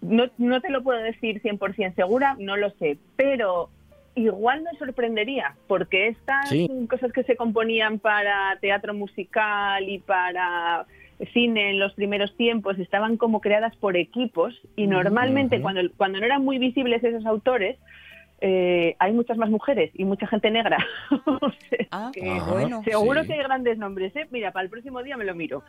[0.00, 3.68] no, no te lo puedo decir 100% segura, no lo sé, pero
[4.14, 6.68] igual me sorprendería, porque estas Sí.
[6.88, 10.86] cosas que se componían para teatro musical y para
[11.32, 15.62] cine en los primeros tiempos estaban como creadas por equipos y normalmente Ujú.
[15.62, 17.78] cuando, cuando no eran muy visibles esos autores,
[18.40, 20.78] eh, hay muchas más mujeres y mucha gente negra.
[21.26, 22.50] O sea Ah, que Ajá.
[22.50, 22.82] bueno.
[22.84, 23.28] Seguro Sí.
[23.28, 24.26] que hay grandes nombres, ¿eh?
[24.30, 25.62] Mira, para el próximo día me lo miro.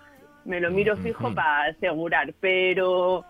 [0.46, 3.24] Me lo miro fijo para asegurar, pero...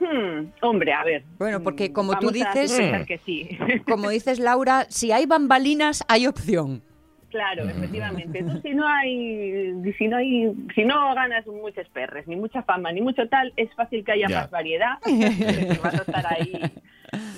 [0.00, 1.24] hmm, hombre, a ver.
[1.38, 3.48] Bueno, porque mm, como tú dices- que sí.
[3.86, 6.82] Como dices, Laura, si hay bambalinas, hay opción.
[7.30, 8.38] claro, efectivamente.
[8.40, 12.90] Entonces, si no hay, si no hay, si no ganas muchos perres, ni mucha fama,
[12.92, 14.40] ni mucho tal, es fácil que haya Ya.
[14.42, 14.98] más variedad.
[15.04, 16.60] que vas a estar ahí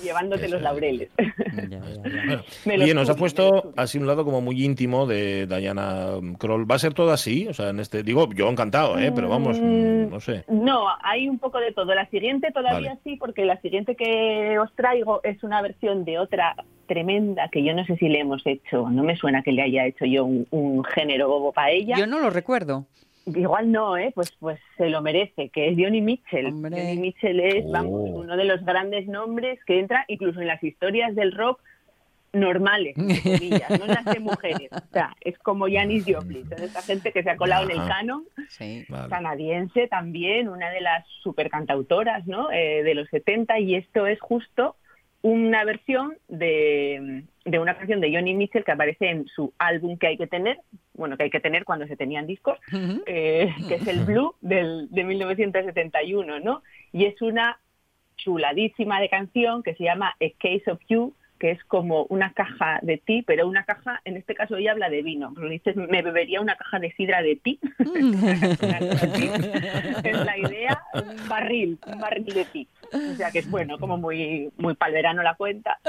[0.03, 0.61] llevándote los es.
[0.61, 1.09] laureles.
[2.65, 6.69] Oye, nos ha puesto así un lado como muy íntimo de Diana Kroll.
[6.69, 7.47] ¿Va a ser todo así?
[7.47, 9.11] O sea, en este, digo, yo encantado, ¿eh?
[9.13, 10.43] Pero vamos, Mm, no sé.
[10.47, 11.93] No, hay un poco de todo.
[11.93, 12.99] La siguiente todavía Vale.
[13.03, 16.55] sí, porque la siguiente que os traigo es una versión de otra
[16.87, 19.85] tremenda que yo no sé si le hemos hecho, no me suena que le haya
[19.85, 21.95] hecho yo un, un género para ella.
[21.97, 22.85] Yo no lo recuerdo.
[23.25, 24.11] Igual no, ¿eh?
[24.13, 26.47] Pues, pues se lo merece, que es Johnny Mitchell.
[26.47, 26.77] Hombre.
[26.81, 27.71] Johnny Mitchell es, Oh.
[27.71, 31.61] vamos, uno de los grandes nombres que entra incluso en las historias del rock
[32.33, 34.69] normales, comillas, no las de mujeres.
[34.71, 37.87] O sea, es como Janis Joplin, son esa gente que se ha colado en el
[37.87, 38.83] canon Sí.
[38.89, 39.07] Vale.
[39.09, 42.51] canadiense también, una de las supercantautoras ¿no?
[42.51, 44.75] Eh, de los 70 y esto es justo
[45.21, 50.07] una versión de, de una canción de Johnny Mitchell que aparece en su álbum que
[50.07, 50.59] hay que tener,
[50.93, 52.57] bueno, que hay que tener cuando se tenían discos,
[53.05, 56.63] eh, que es el Blue del, de 1971, ¿no?
[56.91, 57.59] Y es una
[58.17, 62.79] chuladísima de canción que se llama A Case of You, que es como una caja
[62.83, 65.33] de ti, pero una caja, en este caso ella habla de vino.
[65.35, 67.59] Lo dices, me bebería una caja de sidra de ti.
[70.03, 72.67] Es la idea, un barril, un barril de ti.
[72.93, 75.79] O sea que es bueno, como muy, muy pal verano la cuenta.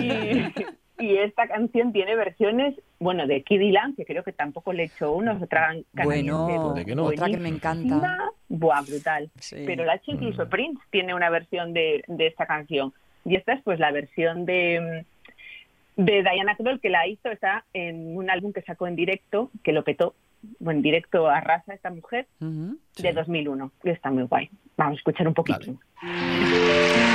[0.00, 0.42] Y,
[0.98, 4.86] y esta canción tiene versiones, bueno, de Kid Dylan, que creo que tampoco le he
[4.86, 7.04] hecho uno, es otra Bueno, ¿De qué no?
[7.04, 8.30] otra que me encanta.
[8.48, 9.30] Buah, brutal.
[9.38, 9.62] Sí.
[9.66, 10.48] Pero la ha hecho incluso Mm.
[10.48, 12.92] Prince, tiene una versión de, de esta canción.
[13.24, 15.04] Y esta es pues la versión de,
[15.96, 19.72] de Diana Kroll, que la hizo, está en un álbum que sacó en directo, que
[19.72, 20.14] lo petó.
[20.60, 23.72] Bueno, en directo arrasa esta mujer, de 2001.
[23.84, 24.48] Y está muy guay.
[24.76, 25.58] Vamos a escuchar un poquito.
[25.58, 27.07] Just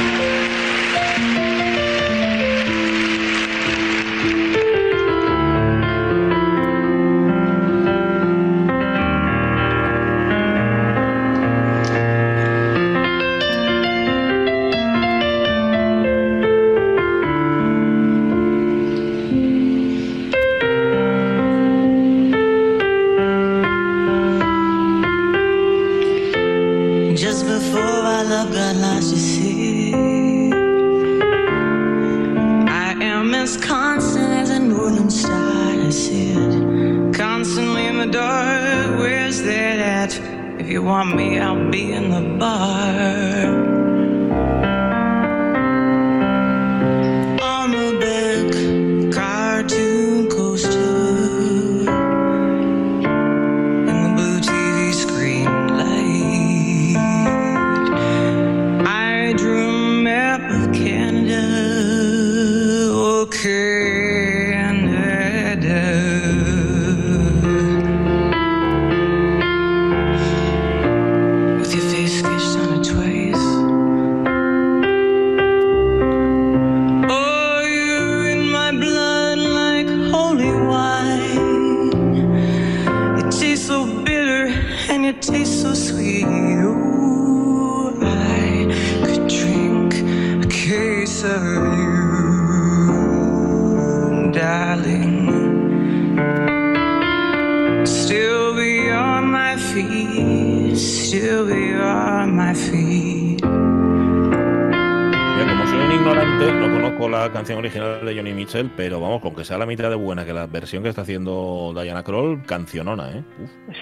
[108.75, 111.73] pero vamos, con que sea la mitad de buena que la versión que está haciendo
[111.73, 113.23] Diana Kroll, cancionona, ¿eh?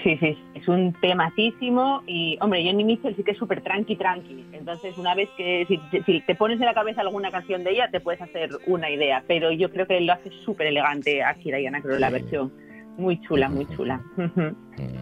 [0.02, 4.44] Sí, sí, es un tematísimo y, hombre, Johnny Mitchell sí que es súper tranqui, tranqui.
[4.52, 8.00] Entonces, una vez que si, te pones en la cabeza alguna canción de ella, te
[8.00, 12.00] puedes hacer una idea, pero yo creo que lo hace súper elegante aquí Diana Kroll,
[12.00, 12.52] la versión.
[12.98, 14.02] Muy chula, muy chula.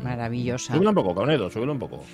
[0.03, 0.75] Maravillosa.
[0.75, 2.05] Súbelo un poco, Caunedo, súbelo un poco.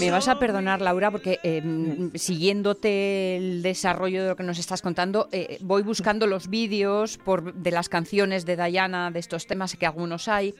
[0.00, 1.62] Me vas a perdonar, Laura, porque eh,
[2.14, 7.54] siguiéndote el desarrollo de lo que nos estás contando, eh, voy buscando los vídeos por,
[7.54, 10.54] de las canciones de Diana, de estos temas que algunos hay,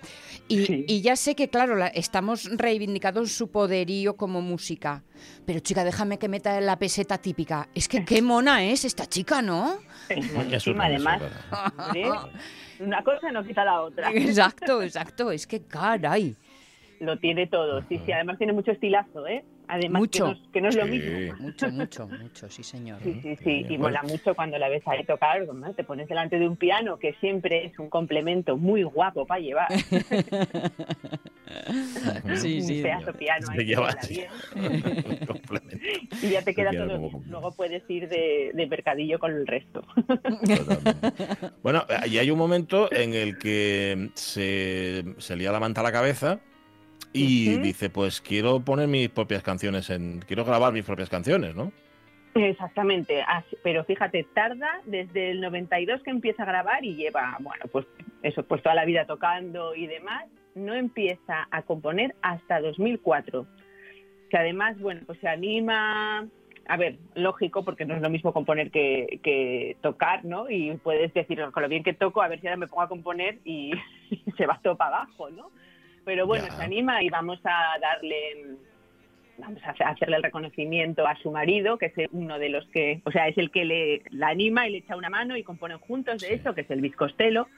[0.48, 5.02] y, ya sé que, claro, estamos reivindicando su poderío como música.
[5.44, 7.68] Pero chica, déjame que meta la peseta típica.
[7.74, 9.78] Es que qué mona es esta chica, ¿no?
[10.80, 11.22] además.
[12.78, 14.10] Una cosa no quita la otra.
[14.12, 15.30] Exacto, exacto.
[15.30, 16.36] Es que caray.
[17.00, 18.12] Lo tiene todo, sí, sí.
[18.12, 19.44] Además tiene mucho estilazo, ¿eh?
[19.68, 20.34] Además mucho.
[20.52, 21.34] Que, no, es lo mismo.
[21.40, 23.00] Mucho, mucho, mucho, sí, señor.
[23.02, 23.66] Sí, sí, sí.
[23.68, 25.72] Y mola mucho cuando la ves ahí tocar, ¿no?
[25.74, 29.68] te pones delante de un piano, que siempre es un complemento muy guapo para llevar.
[32.36, 32.76] sí, sí.
[32.76, 33.66] Un pedazo piano ahí.
[33.66, 33.90] Lleva,
[36.22, 37.10] y ya te queda todo.
[37.26, 39.84] Luego puedes ir de, de mercadillo con el resto.
[41.62, 45.92] bueno, y hay un momento en el que se, se lía la manta a la
[45.92, 46.40] cabeza
[47.16, 51.72] y dice, pues quiero poner mis propias canciones en, quiero grabar mis propias canciones, ¿no?
[52.34, 53.24] Exactamente,
[53.62, 57.86] pero fíjate, tarda desde el 92 que empieza a grabar y lleva, bueno, pues
[58.22, 63.46] eso, pues toda la vida tocando y demás, no empieza a componer hasta 2004,
[64.28, 66.28] que además, bueno, pues se anima,
[66.68, 70.50] a ver, lógico, porque no es lo mismo componer que, que tocar, ¿no?
[70.50, 72.88] Y puedes decir, con lo bien que toco, a ver si ahora me pongo a
[72.88, 73.72] componer y
[74.36, 75.50] se va todo para abajo, ¿no?
[76.06, 78.56] Pero bueno, se anima y vamos a darle
[79.38, 83.10] vamos a hacerle el reconocimiento a su marido, que es uno de los que, o
[83.10, 86.22] sea, es el que le la anima y le echa una mano y componen juntos
[86.22, 87.48] de eso, que es el Viscostelo.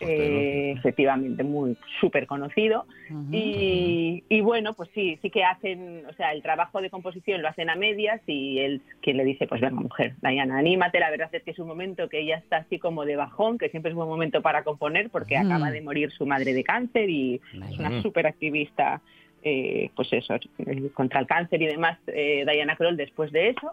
[0.00, 2.86] Eh, efectivamente, muy súper conocido.
[3.30, 7.48] y, y, bueno, pues sí, sí que hacen, o sea, el trabajo de composición lo
[7.48, 11.30] hacen a medias y él quien le dice, pues venga mujer, Diana, anímate, la verdad
[11.32, 13.94] es que es un momento que ella está así como de bajón, que siempre es
[13.94, 17.78] un buen momento para componer porque acaba de morir su madre de cáncer y es
[17.78, 19.00] una súper activista
[19.44, 23.72] eh, pues eso, eh, contra el cáncer y demás, eh, Diana Kroll después de eso.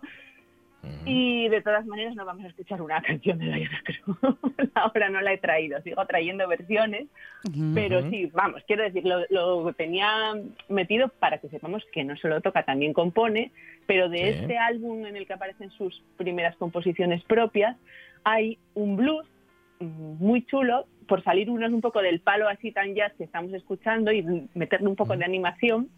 [1.05, 4.37] Y de todas maneras no vamos a escuchar una canción de Diana Kroll.
[4.75, 7.07] Ahora no la he traído, sigo trayendo versiones,
[7.73, 10.33] pero sí, vamos, quiero decir, lo, tenía
[10.67, 13.51] metido para que sepamos que no solo toca, también compone,
[13.87, 17.75] pero de este álbum en el que aparecen sus primeras composiciones propias,
[18.23, 19.25] hay un blues
[19.79, 24.11] muy chulo por salir unos un poco del palo así tan jazz que estamos escuchando
[24.11, 25.89] y meterle un poco de animación.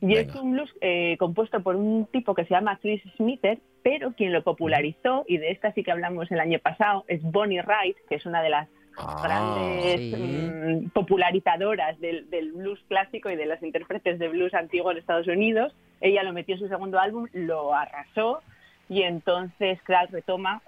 [0.00, 4.12] Y es un blues eh, compuesto por un tipo que se llama Chris Smither, pero
[4.12, 7.96] quien lo popularizó, y de esta sí que hablamos el año pasado, es Bonnie Wright,
[8.08, 13.60] que es una de las ah, grandes mm, popularizadoras del, blues clásico y de los
[13.60, 15.74] intérpretes de blues antiguo en Estados Unidos.
[16.00, 18.40] Ella lo metió en su segundo álbum, lo arrasó
[18.88, 20.62] y entonces Kral retoma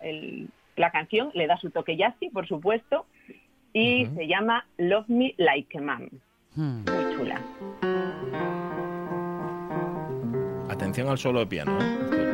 [0.77, 3.07] la canción, le da su toque jazzy, por supuesto,
[3.73, 6.09] y se llama Love Me Like a Man.
[6.55, 6.85] Hmm.
[6.85, 7.41] Muy chula.
[10.71, 11.79] Atención al solo de piano.
[11.81, 12.26] ¿eh?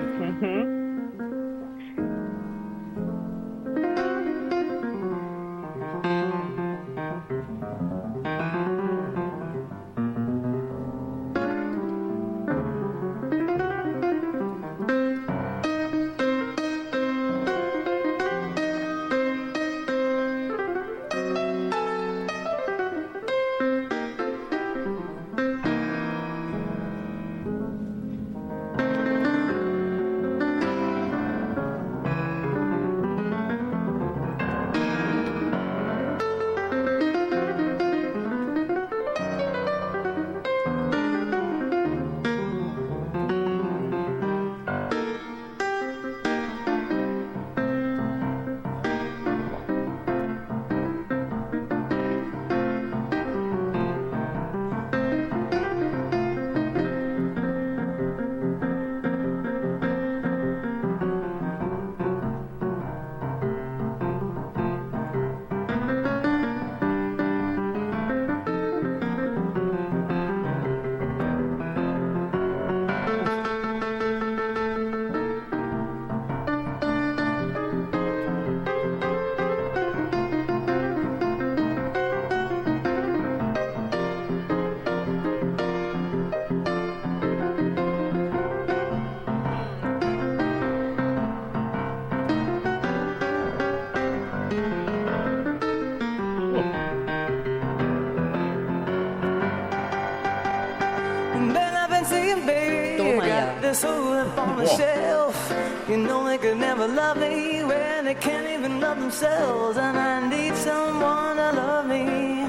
[109.22, 109.78] Themselves.
[109.78, 112.46] And I need someone to love me,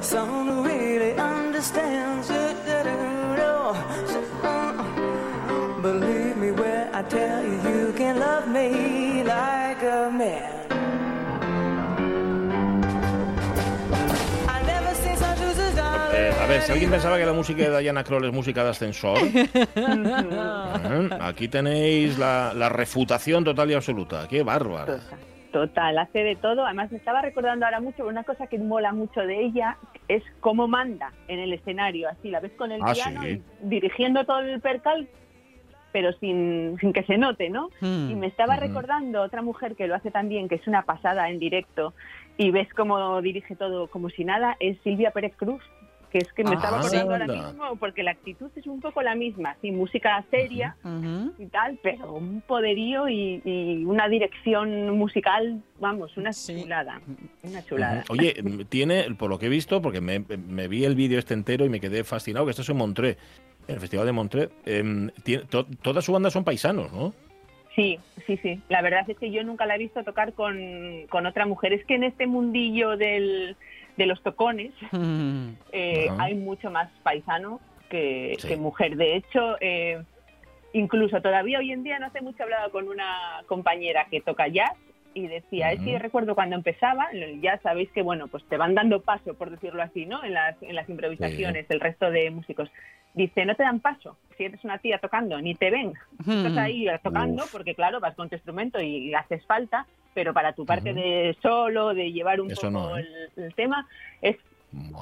[0.00, 2.28] someone who really understands.
[5.82, 10.56] Believe me when I tell you, you can love me like a man.
[16.46, 19.18] ver, si alguien pensaba que la música de Diana Kroll es música de ascensor,
[21.20, 24.26] aquí tenéis la, refutación total y absoluta.
[24.26, 24.98] ¡Qué bárbara!
[25.52, 26.64] Total, hace de todo.
[26.64, 29.76] Además, me estaba recordando ahora mucho una cosa que mola mucho de ella
[30.08, 32.08] es cómo manda en el escenario.
[32.08, 33.22] Así la ves con el ah, piano
[33.62, 35.08] dirigiendo todo el percal,
[35.92, 37.70] pero sin, sin que se note, ¿no?
[37.80, 38.10] Hmm.
[38.10, 41.38] Y me estaba recordando otra mujer que lo hace también, que es una pasada en
[41.38, 41.94] directo,
[42.36, 45.62] y ves cómo dirige todo como si nada, es Silvia Pérez Cruz
[46.10, 49.02] que es que me estaba ah, acordando ahora mismo, porque la actitud es un poco
[49.02, 50.76] la misma, sin música seria
[51.38, 57.00] y tal, pero un poderío y, una dirección musical, vamos, una chulada,
[57.42, 58.04] una chulada.
[58.08, 58.34] Oye,
[58.68, 60.18] tiene, por lo que he visto, porque me,
[60.68, 63.16] vi el vídeo este entero y me quedé fascinado, que esto es en Montré,
[63.68, 67.14] en el Festival de Montré, eh, tiene, toda su banda son paisanos, ¿no?
[67.74, 68.60] Sí, sí, sí.
[68.68, 71.72] La verdad es que yo nunca la he visto tocar con, con otra mujer.
[71.72, 73.56] Es que en este mundillo del
[74.00, 74.72] de los tocones,
[75.72, 77.60] eh, hay mucho más paisano
[77.90, 78.96] que, mujer.
[78.96, 80.02] De hecho, eh,
[80.72, 84.72] incluso todavía hoy en día no hace mucho hablado con una compañera que toca jazz
[85.12, 87.08] y decía, es que recuerdo cuando empezaba,
[87.42, 90.22] ya sabéis que, bueno, pues te van dando paso, por decirlo así, ¿no?
[90.24, 92.70] En las, en las improvisaciones, el resto de músicos.
[93.12, 95.92] Dice, no te dan paso si eres una tía tocando, ni te ven.
[96.20, 100.64] Estás ahí tocando porque, claro, vas con tu instrumento y haces falta, pero para tu
[100.66, 103.06] parte de solo, de llevar un poco ¿eh?
[103.36, 103.86] el, tema,
[104.20, 104.36] es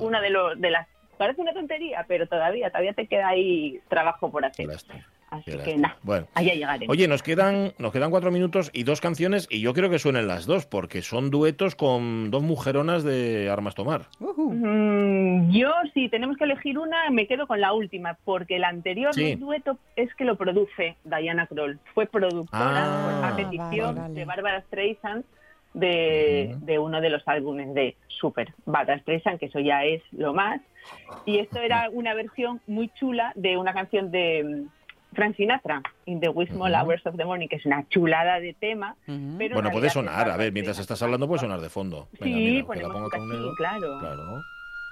[0.00, 0.86] una de, los de las...
[1.16, 4.68] Parece una tontería, pero todavía, todavía te queda ahí trabajo por hacer.
[5.30, 6.26] Así que nada, bueno.
[6.34, 6.88] allá llegaremos.
[6.92, 10.26] Oye, nos quedan, nos quedan cuatro minutos y dos canciones, y yo creo que suenen
[10.26, 14.06] las dos, porque son duetos con dos mujeronas de Armas Tomar.
[14.20, 19.12] Mm, yo, si tenemos que elegir una, me quedo con la última, porque el anterior
[19.38, 21.78] dueto es que lo produce Diana Kroll.
[21.92, 25.24] Fue productora ah, a petición de Bárbara Streisand
[25.74, 30.32] de, de, uno de los álbumes de Super Bárbara Streisand, que eso ya es lo
[30.32, 30.60] más.
[31.26, 34.66] Y esto era una versión muy chula de una canción de
[35.14, 38.94] Frank Sinatra, In the Wismall Hours of the Morning, que es una chulada de tema.
[39.06, 42.08] pero bueno, puede sonar, a ver, mientras estás hablando puede sonar de fondo.
[42.22, 43.98] sí, ponemos un cachín, claro.
[44.00, 44.22] Claro,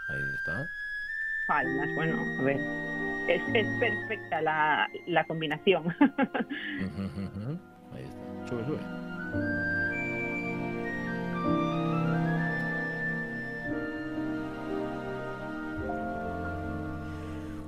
[0.09, 0.67] ahí está.
[1.49, 2.61] Palmas, bueno, a ver.
[3.29, 5.95] Es, es perfecta la, la combinación.
[7.93, 8.49] ahí está.
[8.49, 9.87] Sube, sube.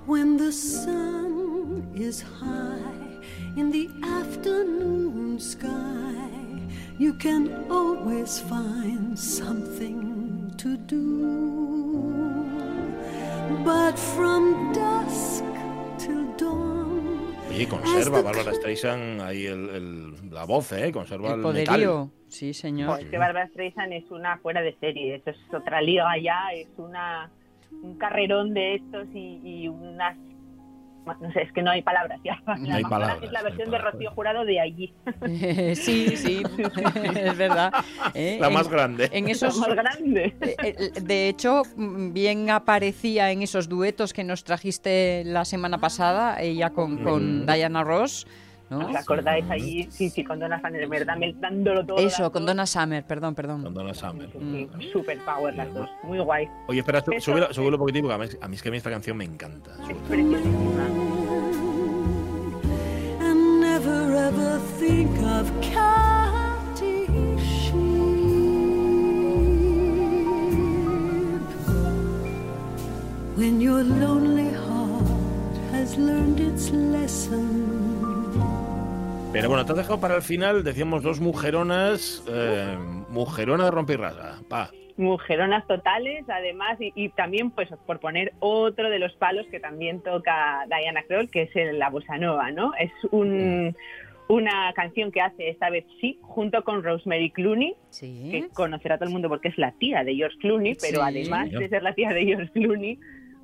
[0.07, 1.18] When the sun
[1.95, 3.19] is high
[3.57, 5.69] in the afternoon sky.
[6.99, 12.05] You can always find something to do.
[13.65, 15.45] But from dusk
[15.99, 17.35] till dawn.
[17.51, 20.93] Oye, conserva Bárbara Streisand ahí el, el, la voz, ¿eh?
[20.93, 22.05] Conserva el, el poderío.
[22.07, 22.11] Metal.
[22.29, 22.99] Sí, señor.
[22.99, 25.15] Pues que Bárbara Streisand es una fuera de serie.
[25.17, 27.31] Esto es otra liga ya, es una
[27.83, 30.17] un carrerón de estos y, y unas
[31.21, 32.41] no sé, es que no hay palabras ya.
[32.59, 34.95] No hay palabras, es la versión de Rocío Jurado de allí.
[35.75, 36.43] sí, sí,
[37.17, 37.73] es verdad.
[38.15, 38.39] ¿Eh?
[38.41, 39.09] La más grande.
[39.13, 40.35] En esos, la más grande.
[40.41, 46.41] Eh, eh, de hecho, bien aparecía en esos duetos que nos trajiste la semana pasada,
[46.41, 47.47] ella con, con mm.
[47.47, 48.27] Diana Ross.
[48.71, 48.87] ¿No?
[48.87, 49.89] ¿Os acordáis allí?
[49.91, 51.99] Sí, sí, con Donna Summer, verdad, dándolo todo.
[51.99, 53.63] Eso, con Donna Summer, perdón, perdón.
[53.63, 54.29] Con Donna Summer.
[54.31, 56.47] Sí, super power las dos, muy guay.
[56.67, 59.25] Oye, espera, súbelo, un poquitito, porque a mí, es que a mí esta canción me
[59.25, 59.71] encanta.
[59.89, 60.85] Es preciosísima.
[73.37, 77.78] When your lonely heart has learned its lesson
[79.33, 82.77] pero bueno, te has dejado para el final, decíamos dos mujeronas, eh,
[83.09, 84.71] mujerona de rompirraga, pa.
[84.97, 90.67] Mujeronas totales, además, y, también, pues, por poner otro de los palos que también toca
[90.67, 92.73] Diana Kroll, que es la bossa nova, ¿no?
[92.75, 93.77] Es un,
[94.29, 99.13] una canción que hace esta vez sí, junto con Rosemary Clooney, que conocerá todo el
[99.13, 102.25] mundo porque es la tía de George Clooney, pero además de ser la tía de
[102.25, 102.99] George Clooney,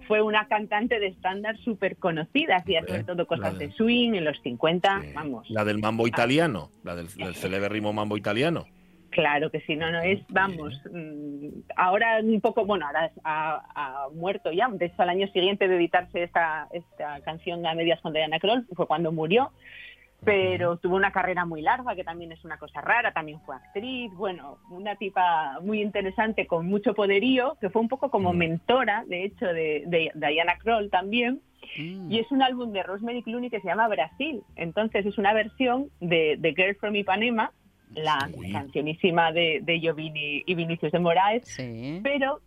[0.06, 4.40] fue una cantante de estándar súper conocida, hacía sobre todo cosas de, swing en los
[4.42, 5.48] 50, vamos.
[5.50, 8.66] La del mambo italiano, la del, del celebérrimo mambo italiano.
[9.14, 14.50] Claro que sí, no, no es, vamos, mm, ahora un poco, bueno, ahora ha, muerto
[14.50, 18.40] ya, de hecho al año siguiente de editarse esta, esta canción a medias con Diana
[18.40, 19.52] Kroll, fue cuando murió,
[20.24, 24.12] pero tuvo una carrera muy larga, que también es una cosa rara, también fue actriz,
[24.14, 29.24] bueno, una tipa muy interesante con mucho poderío, que fue un poco como mentora, de
[29.24, 31.40] hecho, de, Diana Kroll también,
[31.78, 32.10] mm.
[32.10, 35.90] y es un álbum de Rosemary Clooney que se llama Brasil, entonces es una versión
[36.00, 37.52] de, de Girl from Ipanema,
[37.94, 41.56] la cancionísima de, de Jovini y Vinicius de Moraes,
[42.02, 42.40] pero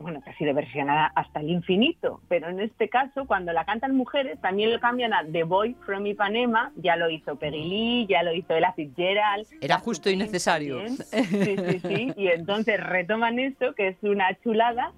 [0.00, 3.96] bueno, que ha sido versionada hasta el infinito, pero en este caso, cuando la cantan
[3.96, 8.22] mujeres, también lo cambian a The Boy from Ipanema, ya lo hizo Peggy Lee, ya
[8.22, 9.46] lo hizo Ella Fitzgerald.
[9.60, 10.86] Era justo y necesario.
[10.88, 14.92] Sí, sí, sí, y entonces retoman eso, que es una chulada,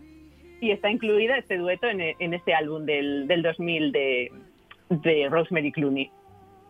[0.61, 4.33] y está incluida este dueto en, en este álbum del, del 2000 de,
[4.89, 6.11] de Rosemary Clooney.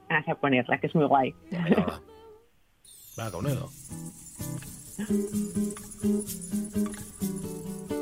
[0.09, 1.35] Vamos a ponerla, que es muy guay.
[3.19, 3.47] Va, con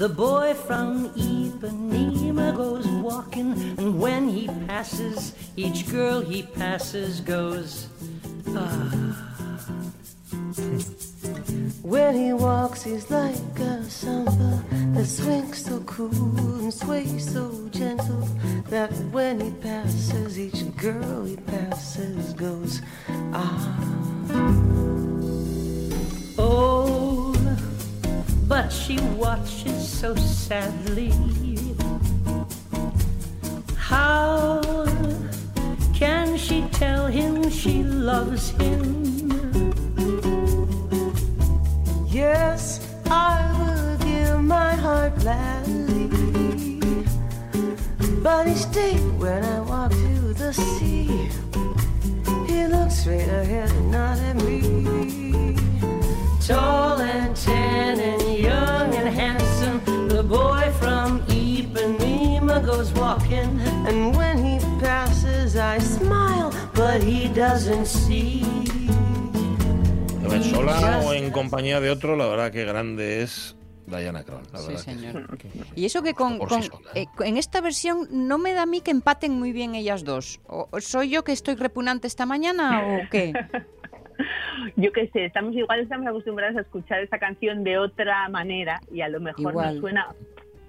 [0.00, 7.86] the boy from Ipanema goes walking, and when he passes, each girl he passes goes,
[8.48, 8.90] ah.
[11.82, 18.26] When he walks, he's like a samba that swings so cool and sways so gentle
[18.70, 22.80] that when he passes, each girl he passes goes,
[23.34, 23.76] ah.
[26.38, 27.34] Oh,
[28.48, 31.12] but she watches so sadly.
[33.76, 34.62] How
[35.92, 38.82] can she tell him she loves him?
[42.08, 42.80] Yes,
[43.10, 46.08] I will give my heart gladly.
[48.22, 51.28] But each day when I walk to the sea,
[52.48, 55.58] he looks straight ahead and not at me.
[56.40, 57.29] Tall and
[63.30, 68.44] walking, and when he passes, I smile, but he doesn't see.
[70.42, 73.56] sola o en compañía de otro, la verdad que grande es
[73.86, 74.42] Diana Kroll.
[74.54, 75.38] sí, señor.
[75.74, 76.38] Y eso que con,
[76.94, 80.40] eh, en esta versión no me da a mí que empaten muy bien ellas dos.
[80.46, 83.32] ¿O ¿Soy yo que estoy repugnante esta mañana o qué?
[84.76, 89.00] yo qué sé, estamos igual estamos acostumbrados a escuchar esa canción de otra manera y
[89.00, 90.14] a lo mejor nos suena,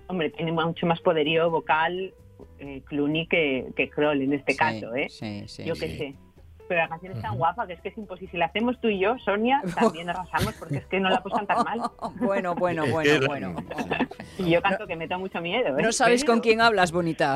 [0.07, 2.13] hombre, tiene mucho más poderío vocal
[2.61, 5.09] eh, Clooney que, que Kroll en este caso, ¿eh?
[5.09, 6.15] Sí, sí, yo qué sé
[6.71, 8.31] pero la canción es tan guapa que es que es imposible.
[8.31, 11.35] Si la hacemos tú y yo, Sonia, también arrasamos porque es que no la puedo
[11.35, 11.81] cantar mal.
[12.15, 13.55] Bueno, bueno, bueno, bueno.
[14.37, 15.77] Y yo canto que me da mucho miedo.
[15.77, 15.81] ¿eh?
[15.81, 17.35] No sabes con quién hablas, bonita.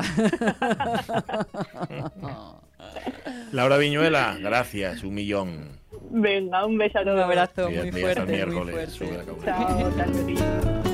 [3.52, 5.80] Laura Viñuela, gracias, un millón.
[6.08, 7.16] Venga, un beso a todos.
[7.16, 9.44] Un abrazo muy fuerte, muy fuerte.
[9.44, 10.85] Chao,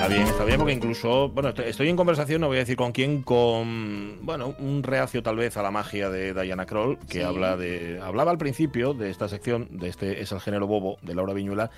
[0.00, 2.90] Está bien, está bien, porque incluso, bueno, estoy en conversación, no voy a decir con
[2.90, 7.58] quién, con, bueno, un reacio tal vez a la magia de Diana Kroll, que habla
[7.58, 11.34] de, hablaba al principio de esta sección, de este es el género bobo, de Laura
[11.34, 11.70] Viñuela,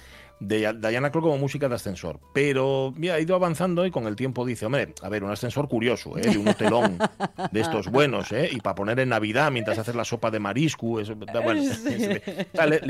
[0.43, 2.21] de Diana Kroll como música de ascensor.
[2.35, 5.69] Pero mira, ha ido avanzando y con el tiempo dice, hombre, a ver, un ascensor
[5.69, 6.23] curioso, ¿eh?
[6.23, 6.99] de un hotelón
[7.51, 8.49] de estos buenos, ¿eh?
[8.51, 11.63] y para poner en Navidad mientras haces la sopa de marisco, eso, bueno,
[12.69, 12.81] le,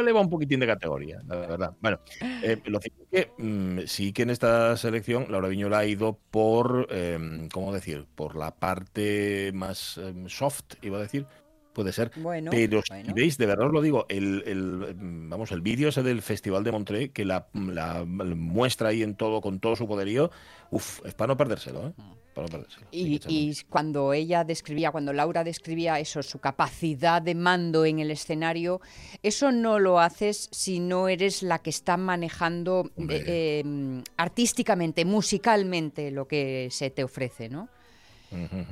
[0.00, 1.72] eleva un poquitín de categoría, la verdad.
[1.80, 2.00] Bueno,
[2.42, 6.18] eh, lo cierto es que mm, sí que en esta selección Laura Viñola ha ido
[6.30, 11.26] por, em, ¿cómo decir?, por la parte más em, soft, iba a decir,
[11.72, 12.10] puede ser.
[12.16, 14.94] Bueno, pero si veis, de verdad os lo digo, el,
[15.28, 19.60] vamos, el vídeo ese del Festival de Montreux, que la, muestra ahí en todo, con
[19.60, 20.30] todo su poderío,
[20.70, 21.92] uff, es para no perdérselo, ¿eh?
[21.96, 22.12] Mm.
[22.34, 22.86] Para no perdérselo.
[22.90, 28.80] Y, cuando ella describía, cuando Laura describía eso, su capacidad de mando en el escenario,
[29.22, 36.10] eso no lo haces si no eres la que está manejando eh, em, artísticamente, musicalmente
[36.10, 37.68] lo que se te ofrece, ¿no?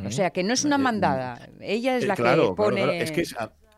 [0.04, 1.48] O sea, que no es una mandada.
[1.60, 3.02] Ella es eh, la que pone...
[3.02, 3.24] Es que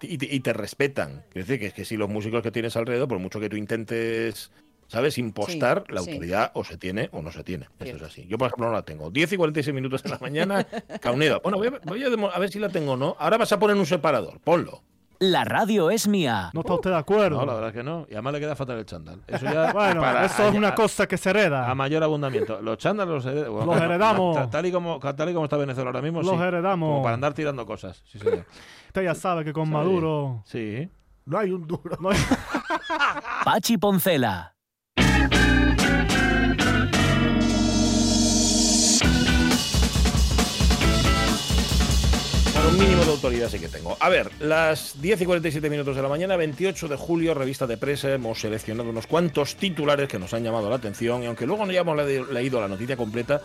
[0.00, 1.24] y, te, respetan.
[1.34, 3.56] Es decir, que, es que si los músicos que tienes alrededor, por mucho que tú
[3.56, 4.50] intentes,
[4.86, 5.18] ¿sabes?
[5.18, 7.66] Impostar, la autoridad o se tiene o no se tiene.
[7.80, 8.26] Eso es así.
[8.26, 9.10] Yo, por ejemplo, no la tengo.
[9.10, 10.66] 10 y 46 minutos de la mañana,
[11.00, 11.40] Cauneda.
[11.42, 13.16] Bueno, voy a, ver si la tengo o no.
[13.18, 14.40] Ahora vas a poner un separador.
[14.40, 14.82] Ponlo.
[15.20, 16.50] La radio es mía.
[16.54, 17.38] ¿No está usted de acuerdo?
[17.40, 18.06] No, la verdad es que no.
[18.08, 19.20] Y además le queda fatal el chándal.
[19.26, 21.68] Eso ya bueno, para- eso es una a- cosa que se hereda.
[21.68, 22.60] A mayor abundamiento.
[22.62, 24.36] Los chándales los, hered- bueno, Los heredamos.
[24.36, 26.42] ta- Tal y, como, tal y como está Venezuela ahora mismo, Los sí.
[26.42, 26.88] heredamos.
[26.88, 28.00] Como para andar tirando cosas.
[28.06, 28.44] Sí, señor.
[28.86, 29.72] Usted ya sabe que con Sí.
[29.72, 30.42] Maduro...
[30.46, 30.88] Sí.
[31.26, 31.96] No hay un duro.
[32.00, 32.16] no hay-
[33.44, 34.54] Pachi Poncela.
[42.68, 43.96] Un mínimo de autoridad sí que tengo.
[44.00, 47.76] A ver, las 10 y 47 minutos de la mañana, 28 de julio, revista de
[47.76, 51.64] presa, hemos seleccionado unos cuantos titulares que nos han llamado la atención y aunque luego
[51.64, 53.40] no hayamos le- leído la noticia completa,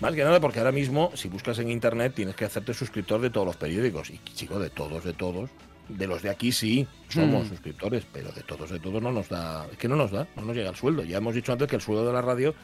[0.00, 3.30] más que nada porque ahora mismo, si buscas en internet, tienes que hacerte suscriptor de
[3.30, 4.10] todos los periódicos.
[4.10, 5.50] Y chico, de todos, de todos.
[5.88, 7.48] De los de aquí sí, somos Mm.
[7.48, 9.66] suscriptores, pero de todos, de todos no nos da.
[9.72, 11.02] Es que no nos da, no nos llega el sueldo.
[11.02, 12.54] Ya hemos dicho antes que el sueldo de la radio,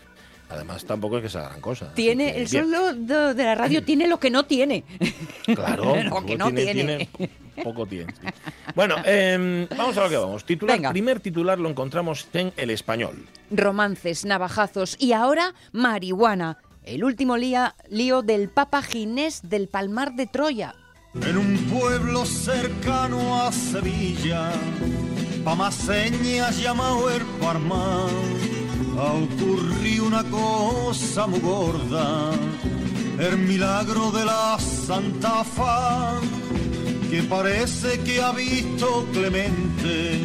[0.49, 1.93] además, tampoco es que sea gran cosa.
[1.95, 4.85] Tiene que, el sueldo de, de la radio tiene lo que no tiene.
[5.55, 7.09] Claro, Lo que no tiene.
[7.63, 8.13] poco tiene.
[8.75, 10.45] Bueno, em, vamos a lo que vamos.
[10.45, 10.91] Titular, Venga.
[10.91, 13.27] primer titular lo encontramos en el español.
[13.51, 16.59] Romances, navajazos y ahora marihuana.
[16.85, 20.75] El último lía- lío del Papa Ginés del Palmar de Troya.
[21.15, 24.51] En un pueblo cercano a Sevilla,
[25.45, 28.09] Pamaseñas llamado el Parmán,
[28.99, 32.31] ha ocurrido una cosa muy gorda,
[33.19, 36.21] el milagro de la Santa Fa,
[37.11, 40.21] que parece que ha visto Clemente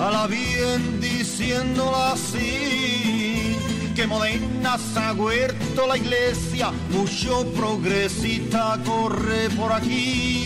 [0.00, 3.56] a la bien diciéndola así,
[3.96, 10.37] que moderna se ha huerto la iglesia, mucho progresista corre por aquí.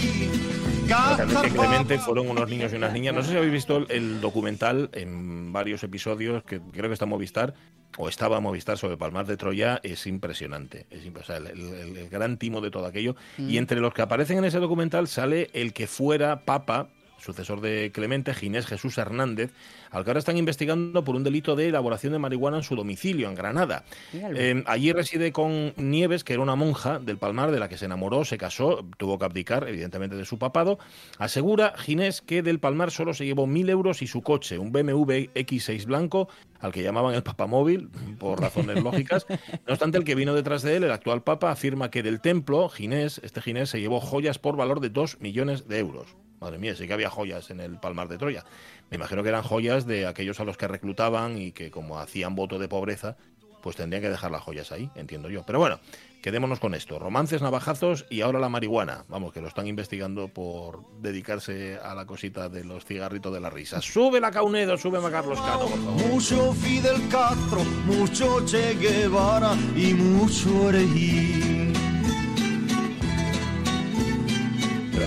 [0.87, 3.15] Realmente Clemente fueron unos niños y unas niñas.
[3.15, 7.11] No sé si habéis visto el, documental en varios episodios que creo que está en
[7.11, 7.55] Movistar
[7.99, 9.81] o estaba en Movistar sobre Palmar de Troya.
[9.83, 10.87] Es impresionante.
[10.91, 13.17] Es o sea, el, el- el gran timo de todo aquello.
[13.39, 16.89] Y entre los que aparecen en ese documental sale el que fuera papa
[17.23, 19.53] sucesor de Clemente, Ginés Jesús Hernández,
[19.91, 23.29] al que ahora están investigando por un delito de elaboración de marihuana en su domicilio,
[23.29, 23.85] en Granada.
[24.13, 27.85] Eh, allí reside con Nieves, que era una monja del Palmar de la que se
[27.85, 30.79] enamoró, se casó, tuvo que abdicar, evidentemente, de su papado.
[31.19, 35.29] Asegura Ginés que del Palmar solo se llevó mil euros y su coche, un BMW
[35.35, 36.29] X6 blanco,
[36.61, 39.27] al que llamaban el papamóvil, por razones lógicas.
[39.67, 42.69] No obstante, el que vino detrás de él, el actual papa, afirma que del templo,
[42.69, 46.22] Ginés, este Ginés, se llevó joyas por valor de 2 millones de euros.
[46.43, 48.45] Madre mía, sí que había joyas en el Palmar de Troya.
[48.91, 52.35] Me imagino que eran joyas de aquellos a los que reclutaban y que como hacían
[52.35, 53.17] voto de pobreza,
[53.63, 55.45] pues tendrían que dejar las joyas ahí, entiendo yo.
[55.47, 55.79] Pero bueno,
[56.21, 56.99] quedémonos con esto.
[56.99, 59.05] Romances, navajazos y ahora la marihuana.
[59.09, 63.49] Vamos, que lo están investigando por dedicarse a la cosita de los cigarritos de la
[63.49, 63.81] risa.
[63.81, 66.07] Sube la Caunedo, sube a Carlos Cano, por favor.
[66.09, 71.72] Mucho Fidel Castro, mucho Che Guevara y mucho Erejí.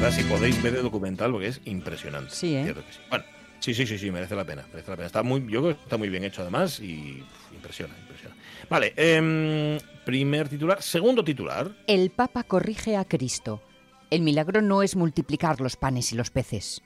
[0.06, 2.30] Verdad, si podéis ver el documental, porque es impresionante.
[2.30, 2.64] Sí, ¿eh?
[2.64, 3.00] Cierto que sí.
[3.10, 3.26] Bueno,
[3.60, 4.64] sí, sí, sí, sí, merece la pena.
[4.72, 5.08] Merece la pena.
[5.08, 8.36] Está muy, yo creo que está muy bien hecho además y uf, impresiona, impresiona.
[8.70, 10.82] Vale, em, primer titular.
[10.82, 11.72] Segundo titular.
[11.88, 13.64] El Papa corrige a Cristo.
[14.12, 16.84] El milagro no es multiplicar los panes y los peces.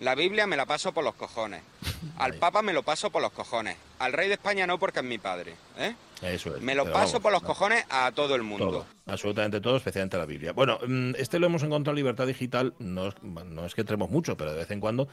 [0.00, 1.62] La Biblia me la paso por los cojones.
[2.18, 3.76] Al Papa me lo paso por los cojones.
[3.98, 5.54] Al Rey de España no porque es mi padre.
[5.78, 5.94] ¿eh?
[6.22, 6.62] Eso es.
[6.62, 7.48] Me lo paso vamos, por los no.
[7.48, 8.70] cojones a todo el mundo.
[8.70, 10.52] Todo, absolutamente todo, especialmente la Biblia.
[10.52, 14.10] Bueno, mm, este lo hemos encontrado en Libertad Digital, no es, no es que entremos
[14.10, 15.08] mucho, pero de vez en cuando,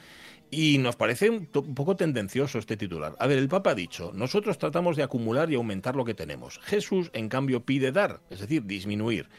[0.49, 3.15] y nos parece un poco tendencioso este titular.
[3.19, 6.59] A ver, el Papa ha dicho, nosotros tratamos de acumular y aumentar lo que tenemos.
[6.63, 9.29] Jesús, en cambio, pide dar, es decir, disminuir.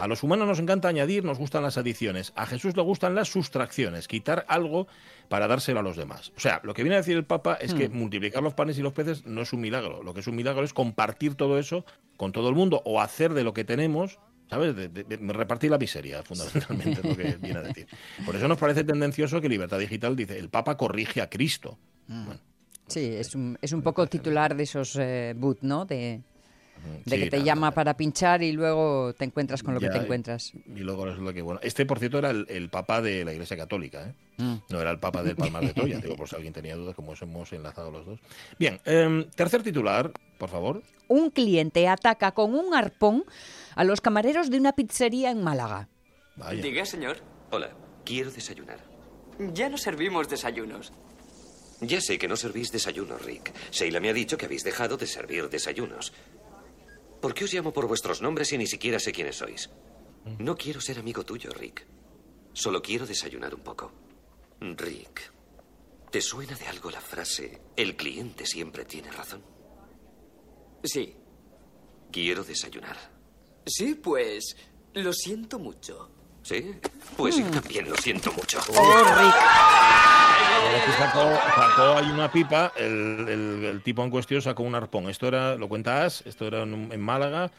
[0.00, 2.32] A los humanos nos encanta añadir, nos gustan las adiciones.
[2.34, 4.86] A Jesús le gustan las sustracciones, quitar algo
[5.28, 6.32] para dárselo a los demás.
[6.36, 7.96] O sea, lo que viene a decir el Papa es que Hmm.
[7.98, 10.02] multiplicar los panes y los peces no es un milagro.
[10.02, 11.84] Lo que es un milagro es compartir todo eso
[12.16, 14.74] con todo el mundo o hacer de lo que tenemos, ¿sabes?
[14.74, 17.86] De, de- de repartir la miseria, fundamentalmente, es lo que viene a decir.
[18.24, 21.78] Por eso nos parece tendencioso que Libertad Digital dice, el Papa corrige a Cristo.
[22.08, 22.40] Bueno,
[22.86, 25.84] Sí, es un, es un poco titular de esos eh, boot, ¿no?
[25.84, 26.22] De,
[27.04, 27.70] de sí, que te nada, llama nada.
[27.74, 30.52] para pinchar y luego te encuentras con lo que Ya, te encuentras.
[30.54, 33.56] Y luego resulta que, bueno, este, por cierto, era el, el Papa de la Iglesia
[33.56, 34.14] Católica, ¿eh?
[34.38, 34.54] Mm.
[34.68, 37.12] No era el Papa del Palmar de Troya, digo, por si alguien tenía dudas, como
[37.12, 38.20] os hemos enlazado los dos.
[38.58, 40.82] Bien, em, tercer titular, por favor.
[41.08, 43.24] Un cliente ataca con un arpón
[43.74, 45.88] a los camareros de una pizzería en Málaga.
[46.36, 46.62] Vaya.
[46.62, 47.18] Diga, señor.
[47.50, 47.70] Hola,
[48.04, 48.78] quiero desayunar.
[49.52, 50.92] Ya no servimos desayunos.
[51.82, 53.52] Ya sé que no servís desayunos, Rick.
[53.72, 56.12] Sheila me ha dicho que habéis dejado de servir desayunos.
[57.20, 59.70] ¿Por qué os llamo por vuestros nombres y ni siquiera sé quiénes sois?
[60.38, 61.86] No quiero ser amigo tuyo, Rick.
[62.52, 63.92] Solo quiero desayunar un poco.
[64.60, 65.32] Rick,
[66.10, 69.42] ¿te suena de algo la frase el cliente siempre tiene razón?
[70.82, 71.14] Sí.
[72.10, 72.96] Quiero desayunar.
[73.66, 74.56] Sí, pues.
[74.94, 76.10] Lo siento mucho.
[76.42, 76.74] ¿Sí?
[77.16, 78.58] Pues yo también lo siento mucho.
[78.76, 79.34] Oh, Rick.
[80.82, 81.20] Aquí sacó,
[81.54, 85.08] sacó ahí una pipa, el, el- el tipo en cuestión sacó un arpón.
[85.10, 87.50] Esto era, lo cuentas, esto era en, en Málaga.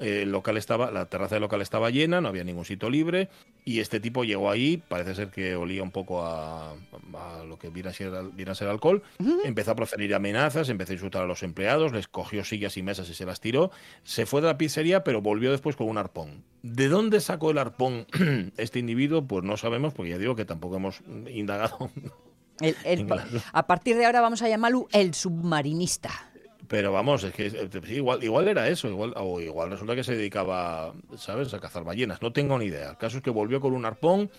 [0.00, 3.28] Eh, El local estaba, la terraza del local estaba llena, no había ningún sitio libre.
[3.64, 7.68] Y este tipo llegó ahí, parece ser que olía un poco a, a lo que
[7.68, 9.02] viene a ser, al- viene a ser alcohol.
[9.44, 13.08] Empezó a proferir amenazas, empezó a insultar a los empleados, les cogió sillas y mesas
[13.10, 13.70] y se las tiró.
[14.02, 16.42] Se fue de la pizzería, pero volvió después con un arpón.
[16.62, 18.06] ¿De dónde sacó el arpón
[18.56, 19.26] este individuo?
[19.26, 21.90] Pues no sabemos, porque ya digo que tampoco hemos indagado
[22.60, 23.24] El- el- Claro.
[23.52, 26.10] a partir de ahora vamos a llamarlo el submarinista.
[26.70, 30.04] Pero vamos, es que eh, sí, igual, igual era eso, igual, o igual resulta que
[30.04, 32.22] se dedicaba, ¿sabes?, a cazar ballenas.
[32.22, 32.90] No tengo ni idea.
[32.90, 34.30] El caso es que volvió con un arpón,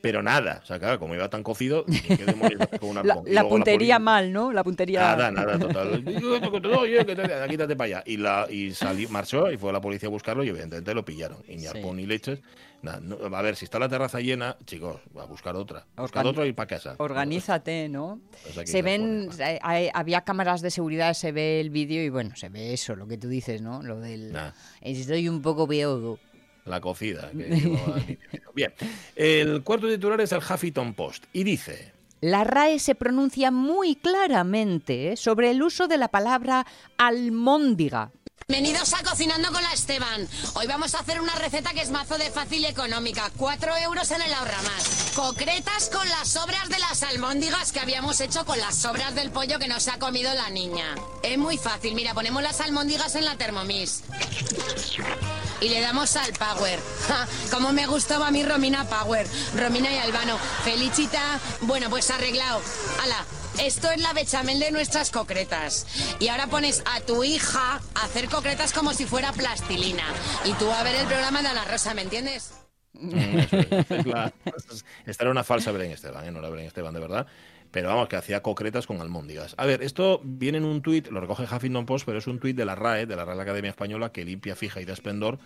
[0.00, 0.60] pero nada.
[0.62, 3.48] O sea, claro, como iba tan cocido, ¿qué demonios con un La, arpón?
[3.48, 4.52] Puntería mal, ¿no?
[4.52, 5.00] La puntería.
[5.00, 6.02] Nada, nada, total.
[6.06, 8.02] Eh, Quítate para allá.
[8.06, 11.38] Y, la, y salí, marchó y fue la policía a buscarlo y evidentemente lo pillaron.
[11.48, 12.40] Y ni arpón ni leches.
[12.82, 15.84] Nada, no- a ver, si está la terraza llena, chicos, a buscar otra.
[15.96, 16.94] Buscar otra y para casa.
[16.96, 18.20] Organízate, ¿no?
[18.54, 19.28] Pues Se ven,
[19.60, 23.06] hay- había cámaras de seguridad, se ve el vídeo y bueno, se ve eso, lo
[23.06, 23.82] que tú dices, ¿no?
[23.82, 24.32] Lo del...
[24.32, 24.52] Nah.
[24.80, 26.18] Estoy un poco peodo.
[26.64, 27.30] La cocida.
[27.32, 28.18] que.
[28.54, 28.72] Bien.
[29.16, 31.92] El cuarto titular es el Huffington Post y dice.
[32.20, 36.66] La RAE se pronuncia muy claramente sobre el uso de la palabra
[36.98, 38.10] almóndiga.
[38.46, 40.26] Bienvenidos a Cocinando con la Esteban.
[40.54, 43.30] Hoy vamos a hacer una receta que es mazo de fácil y económica.
[43.36, 45.12] 4 euros en el ahorramás.
[45.14, 49.60] Concretas con las sobras de las albóndigas que habíamos hecho con las sobras del pollo
[49.60, 50.96] que nos ha comido la niña.
[51.22, 51.94] Es muy fácil.
[51.94, 54.02] Mira, ponemos las albóndigas en la Thermomix.
[55.60, 56.78] Y le damos al Power.
[57.06, 59.26] Ja, como me gustaba a mí Romina Power.
[59.56, 60.38] Romina y Albano.
[60.64, 61.38] Felicita.
[61.62, 62.62] Bueno, pues arreglado.
[63.02, 63.24] Ala,
[63.62, 65.86] esto es la bechamel de nuestras concretas.
[66.18, 70.04] Y ahora pones a tu hija a hacer concretas como si fuera plastilina.
[70.44, 72.52] Y tú a ver el programa de Ana Rosa, ¿me entiendes?
[72.94, 74.32] Mm, es, la-
[75.06, 76.30] esta era una falsa Belén Esteban, ¿eh?
[76.32, 77.26] no era Belén Esteban de verdad.
[77.70, 79.54] Pero vamos, que hacía concretas con almóndigas.
[79.56, 82.56] A ver, esto viene en un tuit, lo recoge Huffington Post, pero es un tuit
[82.56, 85.38] de la RAE, de la Real Academia Española, que limpia, fija y da esplendor.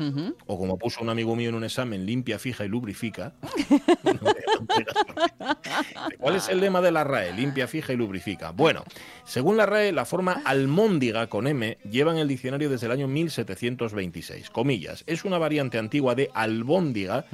[0.47, 3.35] O como puso un amigo mío en un examen, limpia, fija y lubrifica.
[6.19, 7.33] ¿Cuál es el lema de la RAE?
[7.33, 8.51] Limpia, fija y lubrifica.
[8.51, 8.85] Bueno,
[9.25, 13.09] según la RAE, la forma almóndiga con M lleva en el diccionario desde el año
[13.09, 14.51] 1726.
[14.51, 15.03] Comillas.
[15.07, 17.25] Es una variante antigua de albóndiga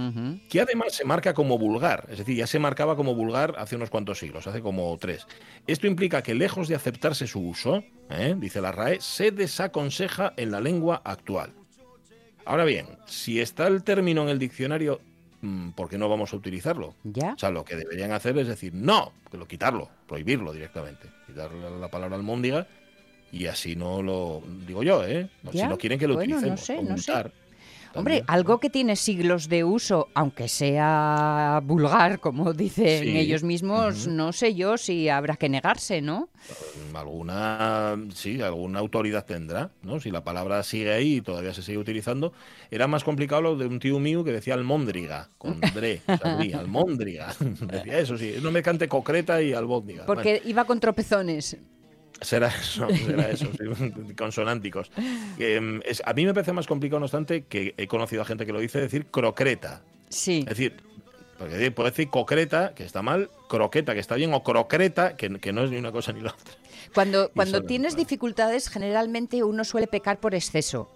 [0.48, 2.06] que además se marca como vulgar.
[2.10, 5.26] Es decir, ya se marcaba como vulgar hace unos cuantos siglos, hace como tres.
[5.66, 8.34] Esto implica que lejos de aceptarse su uso, ¿eh?
[8.38, 11.52] dice la RAE, se desaconseja en la lengua actual.
[12.46, 15.00] Ahora bien, si está el término en el diccionario,
[15.74, 16.94] ¿por qué no vamos a utilizarlo?
[17.04, 17.34] ¿Ya?
[17.34, 19.12] O sea, lo que deberían hacer es decir, no,
[19.48, 22.66] quitarlo, prohibirlo directamente, quitarle la palabra almóndiga
[23.32, 25.28] y así no lo digo yo, ¿eh?
[25.42, 27.32] No, si no quieren que lo bueno, no utilicemos, sé, o no sé.
[27.94, 33.18] Hombre, algo que tiene siglos de uso, aunque sea vulgar, como dicen Sí.
[33.18, 36.28] ellos mismos, no sé yo si habrá que negarse, ¿no?
[36.94, 41.78] alguna sí alguna autoridad tendrá no si la palabra sigue ahí y todavía se sigue
[41.78, 42.32] utilizando.
[42.70, 46.00] Era más complicado lo de un tío mío que decía almóndriga con dre
[46.38, 47.34] dri, almóndriga.
[47.60, 50.06] Decía eso sí no me cante concreta y albóndiga.
[50.06, 51.56] Porque iba con tropezones.
[52.20, 53.46] Será eso, será eso,
[54.18, 54.90] consonánticos.
[55.38, 58.44] Em, es- a mí me parece más complicado, no obstante, que he conocido a gente
[58.46, 59.82] que lo dice decir crocreta.
[60.08, 60.40] Sí.
[60.40, 60.76] Es decir,
[61.38, 65.52] porque puede decir concreta, que está mal, croqueta, que está bien, o crocreta, que, que
[65.52, 66.54] no es ni una cosa ni la otra.
[66.92, 70.90] Cuando, cuando tienes dificultades, generalmente uno suele pecar por exceso.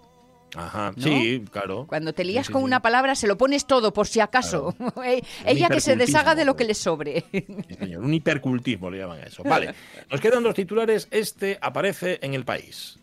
[0.55, 1.03] Ajá, ¿No?
[1.03, 1.85] sí, claro.
[1.87, 2.65] Cuando te lías Sí, sí, con sí.
[2.65, 4.75] una palabra, se lo pones todo, por si acaso.
[5.45, 7.25] Ella que se deshaga de lo que le sobre.
[7.31, 7.45] Sí,
[7.79, 9.43] señor, un hipercultismo le llaman a eso.
[9.43, 9.73] Vale,
[10.11, 11.07] nos quedan dos titulares.
[11.11, 12.99] Este aparece en el país.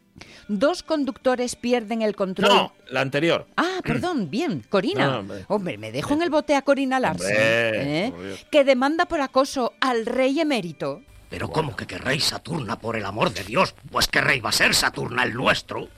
[0.49, 2.49] Dos conductores pierden el control.
[2.55, 3.47] No, la anterior.
[3.57, 5.07] Ah, perdón, bien, Corina.
[5.07, 5.45] No, hombre.
[5.49, 5.79] hombre.
[5.79, 7.29] me dejo en el bote a Corina Larsen,
[8.13, 8.37] Hombre, ¿eh?
[8.51, 11.03] que demanda por acoso al rey emérito.
[11.31, 13.75] Pero ¿cómo que querréis Saturna por el amor de Dios?
[13.91, 15.89] Pues qué rey va a ser Saturna el nuestro.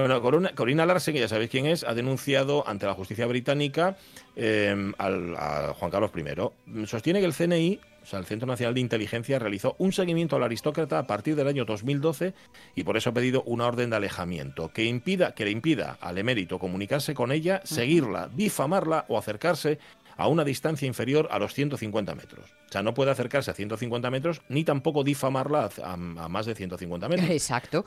[0.00, 3.96] Bueno, Corina, Corina Larsen, que ya sabéis quién es, ha denunciado ante la justicia británica
[4.34, 6.86] eh, al, a Juan Carlos I.
[6.86, 10.42] Sostiene que el CNI, o sea, el Centro Nacional de Inteligencia, realizó un seguimiento al
[10.42, 12.32] aristócrata a partir del año 2012
[12.74, 16.16] y por eso ha pedido una orden de alejamiento que impida que le impida al
[16.16, 19.78] emérito comunicarse con ella, seguirla, difamarla o acercarse
[20.20, 22.50] a una distancia inferior a los 150 metros.
[22.68, 26.44] O sea, no puede acercarse a 150 metros ni tampoco difamarla a, a- a más
[26.44, 27.30] de 150 metros.
[27.30, 27.86] Exacto.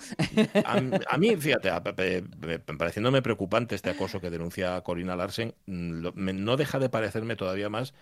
[0.65, 1.69] A, a mí, fíjate,
[2.77, 7.35] pareciéndome preocupante este acoso que denuncia Corina Larsen, mm, lo- me- no deja de parecerme
[7.35, 7.93] todavía más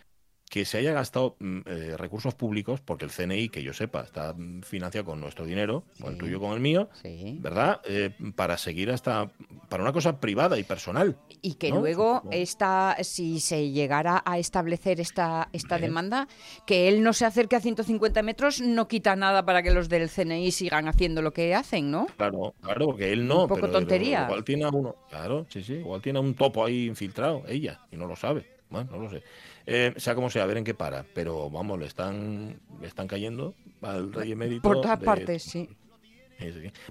[0.52, 4.34] que se haya gastado mm, eh, recursos públicos, porque el CNI, que yo sepa, está
[4.34, 6.90] mm, financiado con nuestro dinero, con el tuyo, con el mío,
[7.40, 7.80] ¿verdad?
[7.86, 9.32] Eh, para seguir hasta,
[9.70, 11.16] para una cosa privada y personal.
[11.42, 16.28] Y que luego, esta, si se llegara a establecer esta, esta demanda,
[16.68, 20.10] que él no se acerque a 150 metros no quita nada para que los del
[20.10, 22.08] CNI sigan haciendo lo que hacen, ¿no?
[22.18, 23.44] Claro, claro, porque él no.
[23.44, 24.26] Un poco tontería.
[24.26, 28.06] Igual tiene uno, claro, sí, sí, igual tiene un topo ahí infiltrado, ella, y no
[28.06, 28.60] lo sabe.
[28.70, 29.24] Bueno, no lo sé.
[29.66, 31.06] Eh, sea como sea, a ver en qué para.
[31.14, 34.62] Pero vamos, le están, le están cayendo al rey emérito.
[34.62, 35.70] Por todas partes, sí.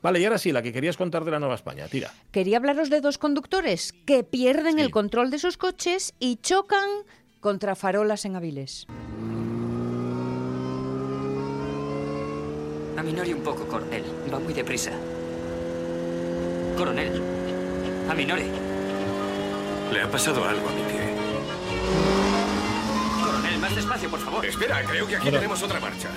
[0.00, 2.12] Vale, y ahora sí, la que querías contar de la Nueva España, tira.
[2.30, 6.88] Quería hablaros de dos conductores que pierden el control de sus coches y chocan
[7.40, 8.86] contra farolas en Avilés.
[12.96, 14.04] Aminore un poco, coronel.
[14.32, 14.92] Va muy deprisa.
[16.76, 17.20] Coronel.
[18.08, 18.44] Aminore.
[19.92, 22.19] Le ha pasado algo a mi pie.
[23.70, 24.44] Más despacio, por favor.
[24.44, 26.08] Espera, creo que aquí tenemos otra marcha.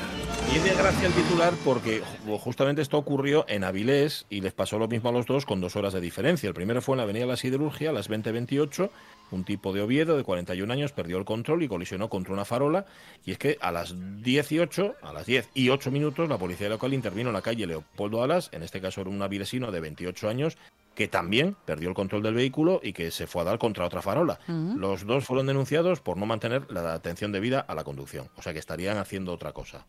[0.52, 2.02] Y de gracia el titular porque
[2.40, 5.76] justamente esto ocurrió en Avilés y les pasó lo mismo a los dos con dos
[5.76, 6.48] horas de diferencia.
[6.48, 8.90] El primero fue en la Avenida La Siderurgia a las 20.28.
[9.30, 12.88] Un tipo de Oviedo de 41 años perdió el control y colisionó contra una farola.
[13.24, 13.94] Y es que a las
[14.24, 18.24] 18, a las 10 y 8 minutos, la policía local intervino en la calle Leopoldo
[18.24, 20.58] Alas, en este caso era un avilesino de 28 años,
[20.96, 24.02] que también perdió el control del vehículo y que se fue a dar contra otra
[24.02, 24.40] farola.
[24.48, 28.54] Los dos fueron denunciados por no mantener la atención debida a la conducción, o sea
[28.54, 29.86] que estarían haciendo otra cosa.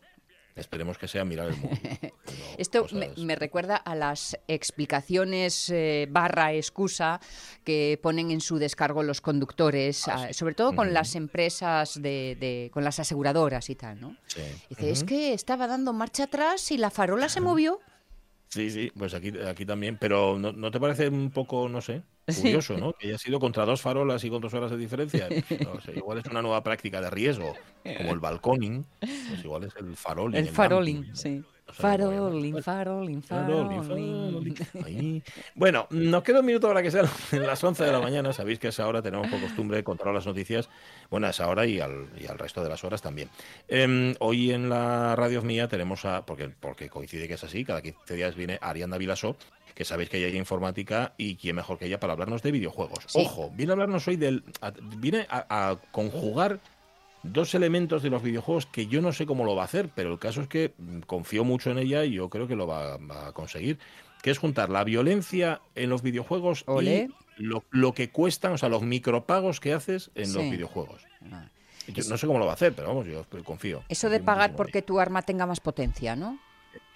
[0.55, 1.77] Esperemos que sea mirar el mundo.
[2.57, 2.87] Esto
[3.17, 7.19] me, recuerda a las explicaciones eh, barra excusa
[7.65, 12.85] que ponen en su descargo los conductores, ah, sobre todo con las empresas, de, con
[12.85, 14.15] las aseguradoras y tal, ¿no?
[14.69, 17.81] Dice, es que estaba dando marcha atrás y la farola se movió.
[18.49, 19.97] Sí, sí, pues aquí, aquí también.
[19.99, 22.03] Pero ¿no, te parece un poco, no sé,
[22.41, 22.93] curioso, ¿no?
[22.93, 25.27] Que haya sido contra dos farolas y con dos horas de diferencia.
[25.47, 27.53] Pues, igual es una nueva práctica de riesgo,
[27.97, 28.85] como el balconing.
[28.99, 30.37] Pues igual es el faroling.
[30.37, 31.43] El faroling, sí.
[31.67, 35.23] Farolín, farolín, farolín.
[35.55, 38.33] Bueno, nos queda un minuto para que sean las 11 de la mañana.
[38.33, 40.69] Sabéis que a esa hora tenemos por costumbre controlar las noticias.
[41.09, 43.29] Bueno, a esa hora y al, y al resto de las horas también.
[43.67, 47.81] Em, hoy en la radio mía tenemos a, porque, porque coincide que es así, cada
[47.81, 49.35] 15 días viene Arianda Vilasó,
[49.73, 52.99] que sabéis que ella hay informática y quién mejor que ella para hablarnos de videojuegos.
[53.15, 54.43] Ojo, viene a hablarnos hoy del.
[54.99, 56.59] viene a conjugar
[57.31, 60.11] dos elementos de los videojuegos que yo no sé cómo lo va a hacer, pero
[60.11, 62.95] el caso es que mm, confío mucho en ella y yo creo que lo va,
[62.95, 63.79] a conseguir,
[64.21, 67.07] que es juntar la violencia en los videojuegos y
[67.37, 71.05] lo, que cuestan, o sea, los micropagos que haces en los videojuegos.
[71.31, 71.47] Ah.
[72.09, 73.83] no sé cómo lo va a hacer, pero vamos, yo confío.
[73.89, 76.39] Eso de pagar porque tu arma tenga más potencia, ¿no?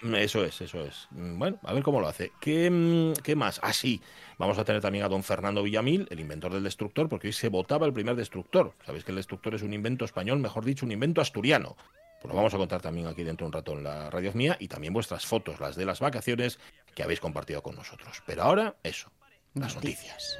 [0.02, 1.08] Eso es, eso es.
[1.10, 2.32] Mm, bueno, a ver cómo lo hace.
[2.40, 3.60] ¿Qué, mm, qué más?
[3.62, 4.00] Ah, sí,
[4.38, 7.48] vamos a tener también a don Fernando Villamil, el inventor del destructor, porque hoy se
[7.48, 8.74] votaba el primer destructor.
[8.84, 11.76] Sabéis que el destructor es un invento español, mejor dicho, un invento asturiano.
[12.20, 14.56] Pues lo vamos a contar también aquí dentro de un rato en la radio mía
[14.58, 16.58] y también vuestras fotos, las de las vacaciones
[16.94, 18.22] que habéis compartido con nosotros.
[18.26, 19.10] Pero ahora, eso,
[19.54, 20.38] las noticias.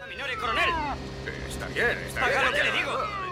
[1.49, 2.45] Está bien, está bien.
[2.45, 3.30] lo que le digo.